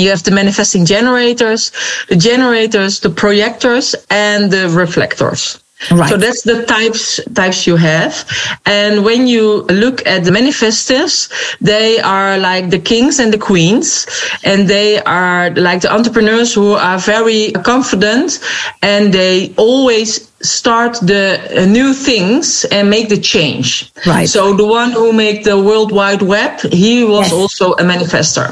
You 0.00 0.10
have 0.10 0.22
the 0.22 0.30
manifesting 0.30 0.84
generators, 0.84 1.72
the 2.08 2.16
generators, 2.16 3.00
the 3.00 3.10
projectors, 3.10 3.94
and 4.10 4.50
the 4.50 4.68
reflectors. 4.68 5.60
Right. 5.90 6.10
So 6.10 6.18
that's 6.18 6.42
the 6.42 6.66
types 6.66 7.20
types 7.32 7.66
you 7.66 7.76
have. 7.76 8.28
And 8.66 9.02
when 9.02 9.26
you 9.26 9.62
look 9.62 10.06
at 10.06 10.24
the 10.24 10.30
manifestors, 10.30 11.30
they 11.58 11.98
are 12.00 12.36
like 12.36 12.68
the 12.68 12.78
kings 12.78 13.18
and 13.18 13.32
the 13.32 13.38
queens, 13.38 14.06
and 14.44 14.68
they 14.68 15.00
are 15.04 15.50
like 15.50 15.80
the 15.80 15.92
entrepreneurs 15.92 16.52
who 16.52 16.72
are 16.74 16.98
very 16.98 17.52
confident, 17.64 18.40
and 18.82 19.14
they 19.14 19.54
always 19.56 20.29
start 20.42 20.94
the 21.02 21.38
uh, 21.62 21.66
new 21.66 21.92
things 21.92 22.64
and 22.66 22.88
make 22.88 23.08
the 23.08 23.18
change. 23.18 23.92
Right. 24.06 24.28
So 24.28 24.54
the 24.54 24.66
one 24.66 24.92
who 24.92 25.12
made 25.12 25.44
the 25.44 25.58
World 25.60 25.92
Wide 25.92 26.22
Web, 26.22 26.60
he 26.72 27.04
was 27.04 27.26
Yes. 27.30 27.32
also 27.32 27.72
a 27.72 27.82
manifestor. 27.84 28.48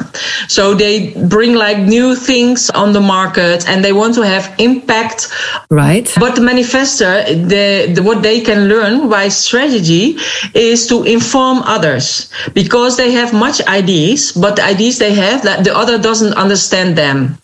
So 0.51 0.75
they 0.75 1.11
bring 1.15 1.55
like 1.55 1.79
new 1.79 2.15
things 2.15 2.69
on 2.71 2.93
the 2.93 3.01
market 3.01 3.69
and 3.69 3.83
they 3.85 3.93
want 3.93 4.15
to 4.17 4.23
have 4.23 4.53
impact 4.59 5.29
Right. 5.71 6.13
but 6.21 6.35
the 6.37 6.43
manifestor, 6.43 7.25
the, 7.49 7.93
the, 7.95 8.03
what 8.03 8.23
they 8.23 8.41
can 8.41 8.69
learn 8.69 9.09
by 9.09 9.29
strategy 9.29 10.19
is 10.55 10.87
to 10.89 11.05
inform 11.05 11.59
others 11.65 12.31
because 12.55 12.97
they 12.97 13.13
have 13.13 13.33
much 13.33 13.61
ideas, 13.67 14.33
but 14.33 14.57
the 14.57 14.65
ideas 14.65 14.99
they 14.99 15.15
have 15.15 15.43
that 15.45 15.65
the 15.65 15.75
other 15.75 15.99
doesn't 15.99 16.35
understand 16.35 16.97
them. 16.97 17.39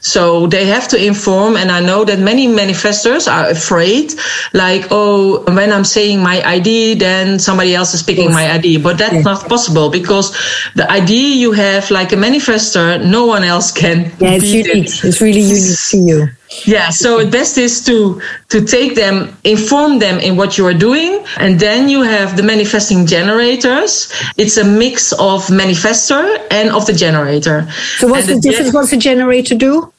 So 0.00 0.46
they 0.46 0.64
have 0.66 0.88
to 0.88 0.96
inform, 0.96 1.56
and 1.56 1.70
I 1.70 1.80
know 1.80 2.04
that 2.04 2.18
many 2.18 2.48
manifestors 2.48 3.30
are 3.30 3.48
afraid, 3.50 4.14
like, 4.54 4.86
oh, 4.90 5.44
when 5.54 5.70
I'm 5.72 5.84
saying 5.84 6.22
my 6.22 6.42
ID, 6.42 6.94
then 6.94 7.38
somebody 7.38 7.74
else 7.74 7.92
is 7.94 8.02
picking 8.02 8.32
my 8.32 8.50
ID. 8.50 8.78
But 8.78 8.96
that's 8.98 9.14
Yeah. 9.14 9.20
not 9.32 9.48
possible 9.48 9.90
because 9.90 10.32
the 10.74 10.90
ID 10.90 11.34
you 11.34 11.52
have, 11.52 11.90
like 11.90 12.12
a 12.12 12.16
manifestor, 12.16 13.04
no 13.04 13.26
one 13.26 13.44
else 13.44 13.70
can. 13.70 14.10
Yeah, 14.18 14.30
it's 14.30 14.44
beat 14.44 14.66
it. 14.66 14.74
unique. 14.76 15.04
It's 15.04 15.20
really 15.20 15.40
unique 15.42 15.78
to 15.90 15.96
you. 15.98 16.28
Yeah, 16.64 16.90
so 16.90 17.22
the 17.24 17.30
best 17.30 17.58
is 17.58 17.84
to 17.84 18.20
to 18.48 18.64
take 18.64 18.96
them, 18.96 19.36
inform 19.44 20.00
them 20.00 20.18
in 20.18 20.36
what 20.36 20.58
you 20.58 20.66
are 20.66 20.74
doing, 20.74 21.24
and 21.38 21.60
then 21.60 21.88
you 21.88 22.02
have 22.02 22.36
the 22.36 22.42
manifesting 22.42 23.06
generators. 23.06 24.12
It's 24.36 24.56
a 24.56 24.64
mix 24.64 25.12
of 25.12 25.46
manifestor 25.46 26.24
and 26.50 26.70
of 26.70 26.86
the 26.86 26.92
generator. 26.92 27.68
So 27.98 28.08
what's 28.08 28.28
And 28.28 28.36
the 28.36 28.40
difference? 28.40 28.74
What's 28.74 28.92
a 28.92 28.96
generator 28.96 29.54
do? 29.54 29.92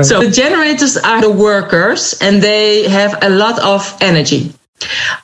So 0.00 0.20
the 0.20 0.30
generators 0.30 0.96
are 0.96 1.20
the 1.20 1.30
workers, 1.30 2.14
and 2.22 2.42
they 2.42 2.88
have 2.88 3.18
a 3.20 3.28
lot 3.28 3.60
of 3.60 3.96
energy. 4.00 4.52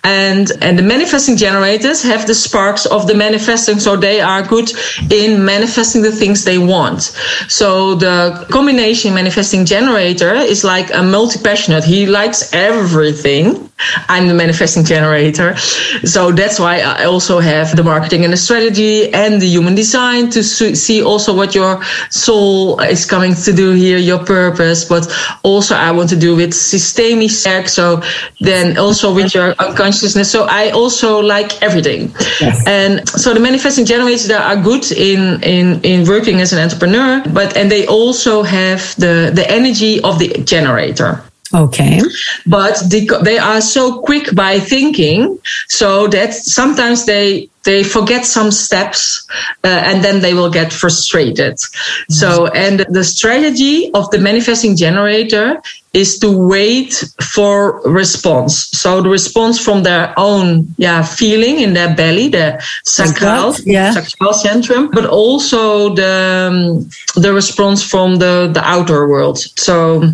And 0.05 0.51
and 0.63 0.79
the 0.79 0.83
manifesting 0.83 1.37
generators 1.37 2.03
have 2.03 2.27
the 2.27 2.35
sparks 2.35 2.87
of 2.87 3.07
the 3.07 3.15
manifesting 3.15 3.79
so 3.81 3.97
they 3.97 4.21
are 4.21 4.43
good 4.43 4.71
in 5.11 5.45
manifesting 5.45 6.03
the 6.03 6.13
things 6.13 6.45
they 6.45 6.59
want. 6.59 7.03
So 7.49 7.95
the 7.95 8.47
combination 8.51 9.15
manifesting 9.15 9.65
generator 9.65 10.35
is 10.35 10.65
like 10.65 10.93
a 10.95 11.03
multi-passionate. 11.03 11.85
He 11.85 12.07
likes 12.07 12.53
everything. 12.53 13.71
I'm 14.09 14.29
the 14.29 14.35
manifesting 14.35 14.85
generator. 14.85 15.57
So 16.05 16.33
that's 16.33 16.59
why 16.59 16.81
i 16.81 17.05
also 17.05 17.41
have 17.41 17.77
the 17.77 17.85
marketing 17.85 18.25
and 18.25 18.33
the 18.33 18.37
strategy 18.37 19.13
and 19.13 19.41
the 19.41 19.47
human 19.47 19.75
design 19.75 20.31
to 20.31 20.43
see 20.43 21.03
also 21.03 21.35
what 21.35 21.55
your 21.55 21.83
soul 22.11 22.81
is 22.81 23.05
coming 23.07 23.35
to 23.35 23.53
do 23.53 23.73
here 23.73 23.99
your 23.99 24.19
purpose 24.25 24.85
but 24.85 25.05
also 25.43 25.75
i 25.75 25.91
want 25.91 26.09
to 26.11 26.17
do 26.17 26.35
with 26.37 26.53
systemic 26.55 27.31
so 27.31 28.03
then 28.41 28.77
also 28.79 29.15
with 29.15 29.35
your 29.35 29.48
unconsciousness. 29.59 30.31
So 30.31 30.47
I 30.49 30.71
also 30.71 31.21
like 31.21 31.63
everything. 31.63 32.15
Yes. 32.41 32.67
And 32.67 33.09
so 33.09 33.35
the 33.35 33.41
manifesting 33.41 33.85
generators 33.85 34.31
are 34.31 34.57
good 34.57 34.91
in, 34.93 35.43
in, 35.43 35.81
in 35.83 36.09
working 36.09 36.41
as 36.41 36.53
an 36.53 36.59
entrepreneur, 36.59 37.23
but, 37.33 37.57
and 37.57 37.71
they 37.71 37.87
also 37.87 38.43
have 38.43 38.95
the, 38.97 39.31
the 39.35 39.47
energy 39.51 40.01
of 40.03 40.19
the 40.19 40.29
generator. 40.45 41.23
Okay. 41.55 42.01
But 42.47 42.83
they, 42.91 43.07
they 43.23 43.39
are 43.39 43.61
so 43.61 44.01
quick 44.01 44.35
by 44.35 44.61
thinking, 44.61 45.39
so 45.69 46.07
that 46.09 46.35
sometimes 46.35 47.07
they 47.07 47.49
they 47.65 47.85
forget 47.85 48.25
some 48.25 48.51
steps 48.51 49.27
uh, 49.63 49.67
and 49.69 50.03
then 50.03 50.21
they 50.21 50.33
will 50.33 50.51
get 50.51 50.73
frustrated. 50.73 51.55
Mm-hmm. 51.55 52.13
So, 52.15 52.47
and 52.47 52.81
the 52.89 53.05
strategy 53.05 53.91
of 53.93 54.11
the 54.11 54.19
manifesting 54.19 54.75
generator 54.75 55.61
is 55.93 56.19
to 56.21 56.31
wait 56.49 57.05
for 57.21 57.81
response. 57.83 58.69
So 58.71 59.03
the 59.03 59.11
response 59.11 59.59
from 59.59 59.83
their 59.83 60.15
own, 60.17 60.75
yeah, 60.79 61.03
feeling 61.03 61.61
in 61.61 61.75
their 61.75 61.95
belly, 61.95 62.29
the 62.29 62.63
sacral, 62.85 63.55
yeah. 63.65 63.93
sacral 63.93 64.33
centrum, 64.33 64.91
but 64.91 65.05
also 65.05 65.95
the, 65.95 66.49
um, 66.51 66.89
the 67.21 67.35
response 67.35 67.83
from 67.83 68.17
the, 68.17 68.51
the 68.53 68.63
outer 68.65 69.09
world. 69.09 69.39
So, 69.57 70.05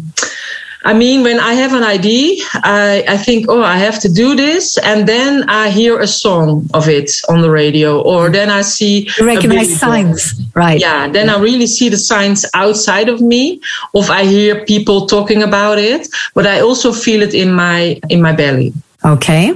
I 0.84 0.92
mean, 0.92 1.22
when 1.22 1.40
I 1.40 1.54
have 1.54 1.72
an 1.72 1.82
idea, 1.82 2.44
I, 2.54 3.04
I 3.08 3.16
think, 3.16 3.46
oh, 3.48 3.62
I 3.62 3.78
have 3.78 4.00
to 4.00 4.12
do 4.12 4.36
this. 4.36 4.76
And 4.78 5.08
then 5.08 5.48
I 5.48 5.70
hear 5.70 5.98
a 5.98 6.06
song 6.06 6.68
of 6.74 6.88
it 6.88 7.10
on 7.28 7.40
the 7.40 7.50
radio, 7.50 8.00
or 8.02 8.28
then 8.28 8.50
I 8.50 8.62
see. 8.62 9.08
You 9.18 9.26
recognize 9.26 9.78
signs, 9.78 10.34
right? 10.54 10.78
Yeah. 10.80 11.08
Then 11.08 11.30
I 11.30 11.38
really 11.38 11.66
see 11.66 11.88
the 11.88 11.96
signs 11.96 12.44
outside 12.54 13.08
of 13.08 13.20
me, 13.20 13.60
or 13.92 14.04
I 14.10 14.24
hear 14.24 14.64
people 14.64 15.06
talking 15.06 15.42
about 15.42 15.78
it, 15.78 16.08
but 16.34 16.46
I 16.46 16.60
also 16.60 16.92
feel 16.92 17.22
it 17.22 17.34
in 17.34 17.52
my, 17.52 18.00
in 18.10 18.20
my 18.20 18.32
belly. 18.32 18.74
Okay. 19.04 19.54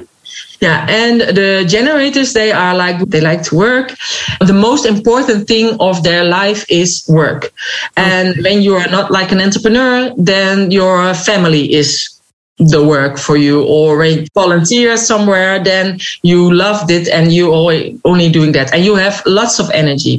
Yeah, 0.60 0.86
and 0.88 1.20
the 1.20 1.64
generators 1.68 2.32
they 2.32 2.50
are 2.50 2.74
like 2.74 2.98
they 3.08 3.20
like 3.20 3.44
to 3.44 3.54
work. 3.56 3.94
The 4.40 4.52
most 4.52 4.86
important 4.86 5.46
thing 5.46 5.76
of 5.78 6.02
their 6.02 6.24
life 6.24 6.64
is 6.68 7.04
work. 7.08 7.52
And 7.96 8.34
when 8.42 8.62
you 8.62 8.74
are 8.74 8.88
not 8.88 9.10
like 9.10 9.30
an 9.30 9.40
entrepreneur, 9.40 10.12
then 10.16 10.72
your 10.72 11.14
family 11.14 11.72
is 11.72 12.17
the 12.58 12.84
work 12.84 13.18
for 13.18 13.36
you 13.36 13.64
or 13.64 14.02
a 14.04 14.26
volunteer 14.34 14.96
somewhere, 14.96 15.62
then 15.62 15.98
you 16.22 16.52
loved 16.52 16.90
it 16.90 17.08
and 17.08 17.32
you 17.32 17.52
only 17.52 18.30
doing 18.30 18.52
that 18.52 18.74
and 18.74 18.84
you 18.84 18.96
have 18.96 19.22
lots 19.26 19.60
of 19.60 19.70
energy. 19.70 20.18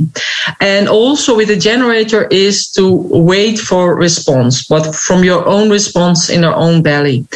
And 0.62 0.88
also 0.88 1.36
with 1.36 1.50
the 1.50 1.58
generator 1.58 2.28
is 2.32 2.72
to 2.72 2.96
wait 3.10 3.60
for 3.60 3.96
response, 3.96 4.66
but 4.66 4.96
from 4.96 5.24
your 5.24 5.46
own 5.48 5.70
response 5.70 6.30
in 6.30 6.44
your 6.44 6.56
own 6.56 6.82
belly. 6.82 7.28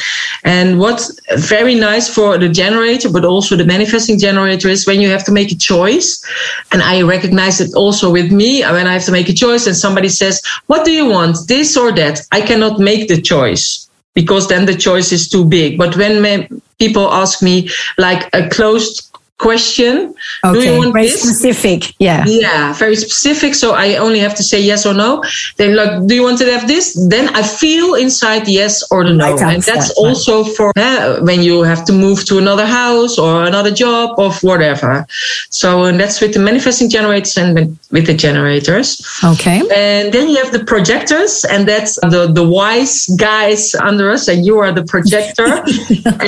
And 0.46 0.80
what's 0.80 1.20
very 1.38 1.76
nice 1.76 2.14
for 2.14 2.38
the 2.38 2.50
generator, 2.50 3.10
but 3.10 3.26
also 3.26 3.56
the 3.56 3.66
manifesting 3.66 4.18
generator 4.20 4.70
is 4.70 4.88
when 4.88 5.02
you 5.02 5.10
have 5.10 5.26
to 5.26 5.32
make 5.32 5.52
a 5.52 5.56
choice. 5.56 6.24
And 6.72 6.82
I 6.82 7.02
recognize 7.02 7.60
it 7.60 7.74
also 7.76 8.12
with 8.12 8.32
me 8.32 8.62
when 8.62 8.88
I 8.88 8.94
have 8.94 9.06
to 9.06 9.12
make 9.12 9.30
a 9.30 9.34
choice 9.34 9.68
and 9.68 9.76
somebody 9.76 10.10
says, 10.10 10.42
what 10.68 10.86
do 10.86 10.92
you 10.92 11.08
want? 11.08 11.38
This 11.48 11.76
or 11.76 11.92
that? 11.94 12.22
I 12.32 12.42
cannot 12.42 12.80
make 12.80 13.10
the 13.10 13.22
choice 13.22 13.90
because 14.14 14.48
then 14.48 14.66
the 14.66 14.76
choice 14.76 15.12
is 15.12 15.30
too 15.30 15.46
big. 15.46 15.78
But 15.78 15.96
when 15.96 16.62
people 16.80 17.12
ask 17.12 17.42
me 17.42 17.70
like 17.98 18.30
a 18.34 18.50
closed 18.50 19.13
question. 19.40 20.14
Okay, 20.46 20.54
Do 20.54 20.66
you 20.66 20.78
want 20.78 20.94
very 20.94 21.08
this? 21.08 21.22
specific. 21.22 21.94
Yeah. 22.00 22.24
Yeah, 22.28 22.74
very 22.74 22.96
specific. 22.96 23.56
So 23.56 23.74
I 23.74 23.98
only 23.98 24.20
have 24.20 24.36
to 24.36 24.44
say 24.44 24.62
yes 24.62 24.86
or 24.86 24.94
no. 24.94 25.24
Then 25.58 25.76
like, 25.76 26.08
do 26.08 26.16
you 26.16 26.24
want 26.24 26.38
to 26.40 26.46
have 26.52 26.68
this? 26.68 26.94
Then 27.10 27.30
I 27.36 27.44
feel 27.44 27.96
inside 27.96 28.48
yes 28.48 28.84
or 28.92 29.04
the 29.04 29.14
no. 29.14 29.38
and 29.38 29.62
that's 29.64 29.92
also 29.98 30.44
for 30.44 30.72
uh, 30.76 31.20
when 31.22 31.42
you 31.42 31.64
have 31.64 31.84
to 31.86 31.94
move 31.94 32.26
to 32.26 32.38
another 32.38 32.66
house 32.66 33.18
or 33.18 33.44
another 33.44 33.72
job 33.72 34.18
or 34.18 34.32
whatever. 34.42 35.06
So 35.50 35.86
and 35.86 36.00
that's 36.00 36.22
with 36.22 36.34
the 36.34 36.40
manifesting 36.40 36.90
generators 36.90 37.36
and 37.38 37.78
with 37.92 38.06
the 38.06 38.14
generators. 38.14 39.02
Okay. 39.24 39.60
And 39.74 40.14
then 40.14 40.30
you 40.30 40.38
have 40.44 40.54
the 40.54 40.64
projectors 40.64 41.44
and 41.46 41.68
that's 41.68 41.96
the, 42.02 42.32
the 42.32 42.48
wise 42.48 43.08
guys 43.18 43.76
under 43.76 44.12
us 44.12 44.28
and 44.28 44.46
you 44.46 44.60
are 44.60 44.72
the 44.72 44.86
projector. 44.86 45.48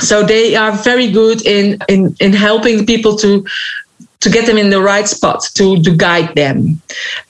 so 0.00 0.22
they 0.24 0.54
are 0.56 0.72
very 0.72 1.10
good 1.10 1.44
in, 1.46 1.78
in, 1.88 2.14
in 2.20 2.32
helping 2.32 2.84
people 2.84 2.95
people 2.96 3.16
to 3.16 3.44
to 4.20 4.30
get 4.30 4.46
them 4.46 4.58
in 4.58 4.70
the 4.70 4.80
right 4.80 5.06
spot 5.06 5.42
to 5.54 5.82
to 5.82 5.90
guide 5.94 6.34
them. 6.34 6.80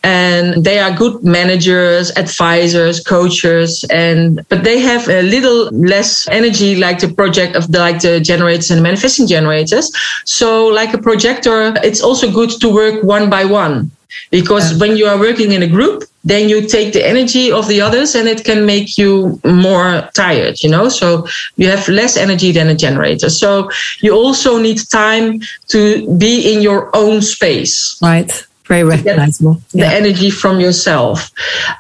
And 0.03 0.65
they 0.65 0.79
are 0.79 0.97
good 0.97 1.23
managers 1.25 2.11
advisors 2.17 3.01
coaches 3.01 3.85
and 3.91 4.47
but 4.49 4.65
they 4.65 4.79
have 4.81 5.09
a 5.09 5.23
little 5.23 5.69
less 5.73 6.29
energy 6.29 6.77
like 6.77 7.01
the 7.01 7.13
project 7.13 7.57
of 7.57 7.71
the 7.73 7.79
like 7.79 8.01
the 8.01 8.21
generators 8.21 8.71
and 8.71 8.83
manifesting 8.83 9.27
generators. 9.27 9.91
So 10.25 10.67
like 10.69 10.95
a 10.95 10.99
projector 10.99 11.75
it's 11.83 12.03
also 12.03 12.31
good 12.31 12.51
to 12.61 12.69
work 12.73 13.03
one 13.03 13.29
by 13.29 13.45
one 13.45 13.91
because 14.31 14.73
yeah. 14.73 14.79
when 14.79 14.97
you 14.97 15.07
are 15.07 15.19
working 15.19 15.53
in 15.53 15.63
a 15.63 15.69
group 15.69 16.05
then 16.25 16.49
you 16.49 16.67
take 16.67 16.93
the 16.93 17.07
energy 17.07 17.53
of 17.53 17.69
the 17.69 17.81
others 17.81 18.17
and 18.17 18.29
it 18.29 18.45
can 18.45 18.67
make 18.67 18.99
you 18.99 19.41
more 19.45 20.09
tired 20.15 20.57
you 20.63 20.71
know? 20.71 20.89
So 20.89 21.27
you 21.57 21.69
have 21.69 21.89
less 21.89 22.17
energy 22.17 22.53
than 22.53 22.69
a 22.69 22.75
generator. 22.75 23.31
So 23.31 23.71
you 24.01 24.13
also 24.13 24.59
need 24.59 24.79
time 24.89 25.41
to 25.69 26.17
be 26.19 26.53
in 26.53 26.63
your 26.63 26.95
own 26.95 27.23
space. 27.23 27.99
Right. 28.03 28.31
Very 28.67 28.85
recognizable. 28.85 29.61
yeah. 29.73 29.89
the 29.89 29.97
energy 29.97 30.31
from 30.31 30.61
yourself. 30.61 31.31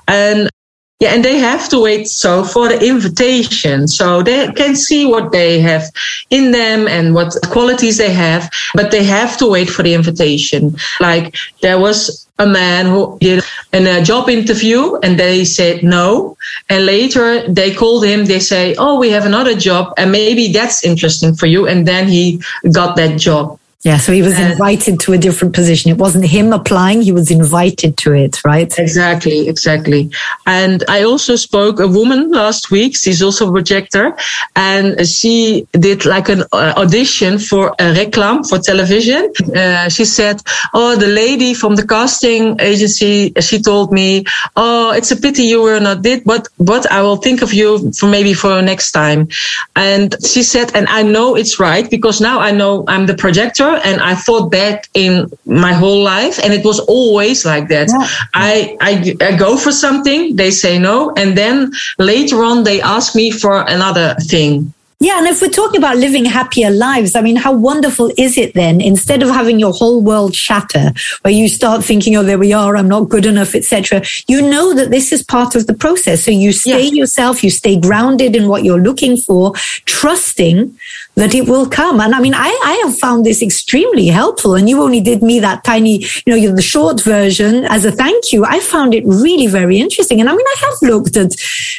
And 0.06 0.48
yeah, 0.98 1.12
and 1.12 1.22
they 1.22 1.36
have 1.36 1.68
to 1.68 1.80
wait 1.80 2.08
so 2.08 2.42
for 2.42 2.68
the 2.68 2.82
invitation. 2.82 3.86
So 3.86 4.22
they 4.22 4.50
can 4.52 4.74
see 4.74 5.04
what 5.04 5.30
they 5.30 5.60
have 5.60 5.82
in 6.30 6.52
them 6.52 6.88
and 6.88 7.14
what 7.14 7.34
qualities 7.50 7.98
they 7.98 8.12
have, 8.12 8.50
but 8.74 8.90
they 8.90 9.04
have 9.04 9.36
to 9.38 9.46
wait 9.46 9.68
for 9.68 9.82
the 9.82 9.92
invitation. 9.92 10.74
Like 10.98 11.36
there 11.60 11.78
was 11.78 12.26
a 12.38 12.46
man 12.46 12.86
who 12.86 13.18
did 13.20 13.44
a 13.74 14.00
uh, 14.00 14.04
job 14.04 14.30
interview 14.30 14.96
and 14.96 15.20
they 15.20 15.44
said 15.44 15.82
no. 15.82 16.36
And 16.70 16.86
later 16.86 17.46
they 17.46 17.74
called 17.74 18.04
him, 18.04 18.24
they 18.24 18.40
say, 18.40 18.74
Oh, 18.78 18.98
we 18.98 19.10
have 19.10 19.26
another 19.26 19.54
job 19.54 19.92
and 19.98 20.10
maybe 20.10 20.50
that's 20.50 20.82
interesting 20.82 21.34
for 21.34 21.46
you. 21.46 21.66
And 21.66 21.86
then 21.86 22.08
he 22.08 22.40
got 22.72 22.96
that 22.96 23.18
job. 23.18 23.58
Yeah, 23.86 23.98
so 23.98 24.10
he 24.10 24.20
was 24.20 24.36
invited 24.36 24.98
to 25.04 25.12
a 25.12 25.18
different 25.26 25.54
position. 25.54 25.92
It 25.92 25.98
wasn't 25.98 26.26
him 26.26 26.52
applying, 26.52 27.02
he 27.02 27.12
was 27.12 27.30
invited 27.30 27.96
to 27.98 28.14
it, 28.14 28.44
right? 28.44 28.76
Exactly, 28.76 29.48
exactly. 29.48 30.10
And 30.44 30.82
I 30.88 31.04
also 31.04 31.36
spoke 31.36 31.78
a 31.78 31.86
woman 31.86 32.32
last 32.32 32.72
week, 32.72 32.96
she's 32.96 33.22
also 33.22 33.48
a 33.48 33.52
projector, 33.52 34.16
and 34.56 35.06
she 35.06 35.68
did 35.70 36.04
like 36.04 36.28
an 36.28 36.42
uh, 36.52 36.74
audition 36.76 37.38
for 37.38 37.68
a 37.78 37.94
reclam 37.94 38.44
for 38.48 38.58
television. 38.58 39.32
Uh, 39.54 39.88
she 39.88 40.04
said, 40.04 40.42
Oh, 40.74 40.96
the 40.96 41.06
lady 41.06 41.54
from 41.54 41.76
the 41.76 41.86
casting 41.86 42.60
agency, 42.60 43.32
she 43.38 43.62
told 43.62 43.92
me, 43.92 44.24
Oh, 44.56 44.90
it's 44.90 45.12
a 45.12 45.16
pity 45.16 45.44
you 45.44 45.62
were 45.62 45.78
not 45.78 46.02
did, 46.02 46.24
but, 46.24 46.48
but 46.58 46.90
I 46.90 47.02
will 47.02 47.18
think 47.18 47.40
of 47.40 47.54
you 47.54 47.92
for 47.92 48.08
maybe 48.08 48.34
for 48.34 48.60
next 48.62 48.90
time. 48.90 49.28
And 49.76 50.16
she 50.26 50.42
said, 50.42 50.74
and 50.74 50.88
I 50.88 51.04
know 51.04 51.36
it's 51.36 51.60
right 51.60 51.88
because 51.88 52.20
now 52.20 52.40
I 52.40 52.50
know 52.50 52.84
I'm 52.88 53.06
the 53.06 53.14
projector 53.14 53.75
and 53.84 54.00
I 54.00 54.14
thought 54.14 54.50
that 54.50 54.88
in 54.94 55.30
my 55.44 55.72
whole 55.72 56.02
life, 56.02 56.38
and 56.42 56.52
it 56.52 56.64
was 56.64 56.80
always 56.80 57.44
like 57.44 57.68
that. 57.68 57.88
Yeah. 57.88 58.06
I, 58.34 58.76
I, 58.80 59.16
I 59.20 59.36
go 59.36 59.56
for 59.56 59.72
something, 59.72 60.36
they 60.36 60.50
say 60.50 60.78
no, 60.78 61.12
and 61.16 61.36
then 61.36 61.72
later 61.98 62.42
on 62.44 62.64
they 62.64 62.80
ask 62.80 63.14
me 63.14 63.30
for 63.30 63.62
another 63.62 64.14
thing. 64.20 64.72
Yeah, 64.98 65.18
and 65.18 65.26
if 65.26 65.42
we're 65.42 65.50
talking 65.50 65.76
about 65.76 65.98
living 65.98 66.24
happier 66.24 66.70
lives, 66.70 67.14
I 67.14 67.20
mean, 67.20 67.36
how 67.36 67.52
wonderful 67.52 68.10
is 68.16 68.38
it 68.38 68.54
then? 68.54 68.80
Instead 68.80 69.22
of 69.22 69.28
having 69.28 69.60
your 69.60 69.72
whole 69.72 70.00
world 70.00 70.34
shatter, 70.34 70.90
where 71.20 71.34
you 71.34 71.50
start 71.50 71.84
thinking, 71.84 72.16
"Oh, 72.16 72.22
there 72.22 72.38
we 72.38 72.54
are, 72.54 72.78
I'm 72.78 72.88
not 72.88 73.10
good 73.10 73.26
enough," 73.26 73.54
etc. 73.54 74.02
You 74.26 74.40
know 74.40 74.72
that 74.72 74.90
this 74.90 75.12
is 75.12 75.22
part 75.22 75.54
of 75.54 75.66
the 75.66 75.74
process, 75.74 76.24
so 76.24 76.30
you 76.30 76.50
stay 76.50 76.84
yeah. 76.84 77.00
yourself, 77.00 77.44
you 77.44 77.50
stay 77.50 77.78
grounded 77.78 78.34
in 78.34 78.48
what 78.48 78.64
you're 78.64 78.80
looking 78.80 79.18
for, 79.18 79.52
trusting 79.84 80.74
that 81.16 81.34
it 81.34 81.48
will 81.48 81.66
come. 81.66 82.00
And 82.00 82.14
I 82.14 82.20
mean, 82.20 82.34
I, 82.34 82.48
I 82.64 82.82
have 82.84 82.96
found 82.98 83.24
this 83.24 83.42
extremely 83.42 84.06
helpful. 84.06 84.54
And 84.54 84.68
you 84.68 84.82
only 84.82 85.00
did 85.00 85.22
me 85.22 85.40
that 85.40 85.64
tiny, 85.64 86.04
you 86.26 86.36
know, 86.36 86.54
the 86.54 86.62
short 86.62 87.00
version 87.00 87.64
as 87.64 87.84
a 87.84 87.90
thank 87.90 88.32
you. 88.32 88.44
I 88.44 88.60
found 88.60 88.94
it 88.94 89.04
really 89.06 89.46
very 89.46 89.78
interesting. 89.78 90.20
And 90.20 90.28
I 90.28 90.36
mean, 90.36 90.46
I 90.46 90.56
have 90.60 90.90
looked 90.90 91.16
at, 91.16 91.32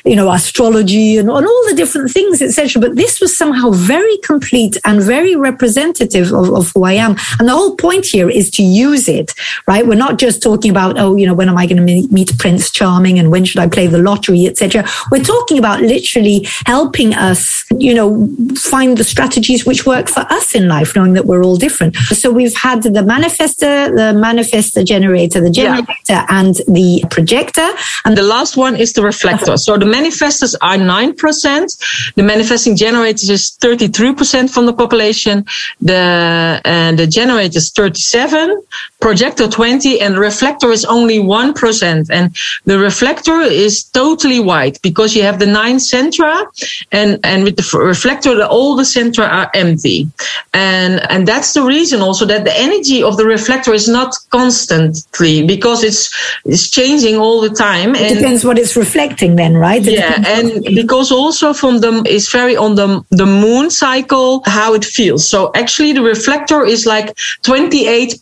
you 0.03 0.15
know, 0.15 0.31
astrology 0.31 1.17
and, 1.17 1.29
and 1.29 1.45
all 1.45 1.63
the 1.67 1.75
different 1.75 2.11
things, 2.11 2.41
etc. 2.41 2.81
But 2.81 2.95
this 2.95 3.21
was 3.21 3.37
somehow 3.37 3.69
very 3.71 4.17
complete 4.17 4.77
and 4.83 5.01
very 5.01 5.35
representative 5.35 6.33
of, 6.33 6.49
of 6.53 6.71
who 6.73 6.83
I 6.83 6.93
am. 6.93 7.15
And 7.39 7.47
the 7.47 7.53
whole 7.53 7.75
point 7.75 8.05
here 8.05 8.29
is 8.29 8.49
to 8.51 8.63
use 8.63 9.07
it, 9.07 9.33
right? 9.67 9.85
We're 9.85 9.95
not 9.95 10.17
just 10.17 10.41
talking 10.41 10.71
about, 10.71 10.97
oh, 10.97 11.15
you 11.15 11.27
know, 11.27 11.35
when 11.35 11.47
am 11.47 11.57
I 11.57 11.67
going 11.67 11.85
to 11.85 12.07
meet 12.11 12.37
Prince 12.39 12.71
Charming 12.71 13.19
and 13.19 13.29
when 13.29 13.45
should 13.45 13.59
I 13.59 13.67
play 13.67 13.85
the 13.85 13.99
lottery, 13.99 14.47
etc. 14.47 14.83
We're 15.11 15.23
talking 15.23 15.59
about 15.59 15.81
literally 15.81 16.47
helping 16.65 17.13
us, 17.13 17.65
you 17.77 17.93
know, 17.93 18.27
find 18.55 18.97
the 18.97 19.03
strategies 19.27 19.65
which 19.65 19.85
work 19.85 20.07
for 20.07 20.21
us 20.21 20.55
in 20.55 20.67
life, 20.67 20.95
knowing 20.95 21.13
that 21.13 21.25
we're 21.25 21.43
all 21.43 21.57
different. 21.57 21.95
So 22.21 22.31
we've 22.31 22.55
had 22.55 22.83
the 22.83 23.03
manifester, 23.15 23.89
the 24.01 24.09
manifester 24.27 24.85
generator, 24.85 25.41
the 25.41 25.49
generator, 25.49 25.87
yeah. 26.09 26.25
and 26.29 26.55
the 26.67 27.03
projector. 27.11 27.67
And 28.05 28.15
the 28.17 28.23
last 28.23 28.55
one 28.55 28.75
is 28.75 28.93
the 28.93 29.03
reflector. 29.03 29.57
So 29.57 29.77
the 29.77 29.85
manifestors 29.85 30.55
are 30.61 30.77
9%. 30.77 32.13
The 32.15 32.23
manifesting 32.23 32.75
generators 32.75 33.29
is 33.29 33.57
33% 33.61 34.49
from 34.49 34.65
the 34.65 34.73
population. 34.73 35.45
The, 35.81 36.61
uh, 36.63 36.91
the 36.93 37.07
generator 37.07 37.57
is 37.57 37.71
37, 37.71 38.61
projector 38.99 39.47
20, 39.47 40.01
and 40.01 40.17
reflector 40.17 40.71
is 40.71 40.83
only 40.85 41.19
1%. 41.19 42.09
And 42.09 42.35
the 42.65 42.79
reflector 42.79 43.41
is 43.41 43.83
totally 43.83 44.39
white 44.39 44.81
because 44.81 45.15
you 45.15 45.21
have 45.21 45.39
the 45.39 45.45
nine 45.45 45.77
centra 45.77 46.45
and, 46.91 47.19
and 47.23 47.43
with 47.43 47.57
the 47.57 47.77
reflector, 47.77 48.35
the, 48.35 48.47
all 48.47 48.75
the 48.75 48.83
centra 48.83 49.29
are 49.29 49.51
empty. 49.53 50.07
And, 50.53 50.99
and 51.11 51.27
that's 51.27 51.53
the 51.53 51.61
reason 51.61 52.01
also 52.01 52.25
that 52.25 52.43
the 52.43 52.57
energy 52.57 53.03
of 53.03 53.17
the 53.17 53.25
reflector 53.25 53.73
is 53.73 53.87
not 53.87 54.15
constantly 54.31 55.45
because 55.45 55.83
it's, 55.83 56.09
it's 56.45 56.69
changing 56.69 57.17
all 57.17 57.41
the 57.41 57.49
time. 57.49 57.95
It 57.95 58.11
and 58.11 58.19
depends 58.19 58.43
what 58.43 58.57
it's 58.57 58.75
reflecting 58.75 59.35
then, 59.35 59.55
right? 59.55 59.85
It 59.85 59.93
yeah. 59.93 60.23
And 60.25 60.63
because 60.63 61.11
also 61.11 61.53
from 61.53 61.81
the, 61.81 62.03
it's 62.05 62.31
very 62.31 62.57
on 62.57 62.75
the, 62.75 63.05
the 63.11 63.25
moon 63.25 63.69
cycle, 63.69 64.41
how 64.45 64.73
it 64.73 64.83
feels. 64.83 65.27
So 65.27 65.51
actually 65.53 65.93
the 65.93 66.01
reflector 66.01 66.65
is 66.65 66.85
like 66.85 67.15
28 67.43 68.21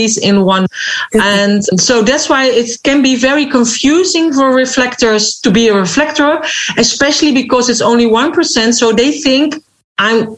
personalities 0.00 0.18
in 0.18 0.44
one. 0.44 0.66
And 1.12 1.64
so 1.80 2.02
that's 2.02 2.28
why 2.28 2.46
it 2.46 2.82
can 2.82 3.02
be 3.02 3.16
very 3.16 3.46
confusing 3.46 4.32
for 4.32 4.54
reflectors 4.54 5.40
to 5.40 5.50
be 5.50 5.68
a 5.68 5.74
reflector, 5.74 6.42
especially 6.76 7.32
because 7.32 7.68
it's 7.68 7.80
only 7.80 8.06
1%. 8.06 8.74
So 8.74 8.92
they 8.92 9.12
think 9.12 9.54
I'm 9.98 10.36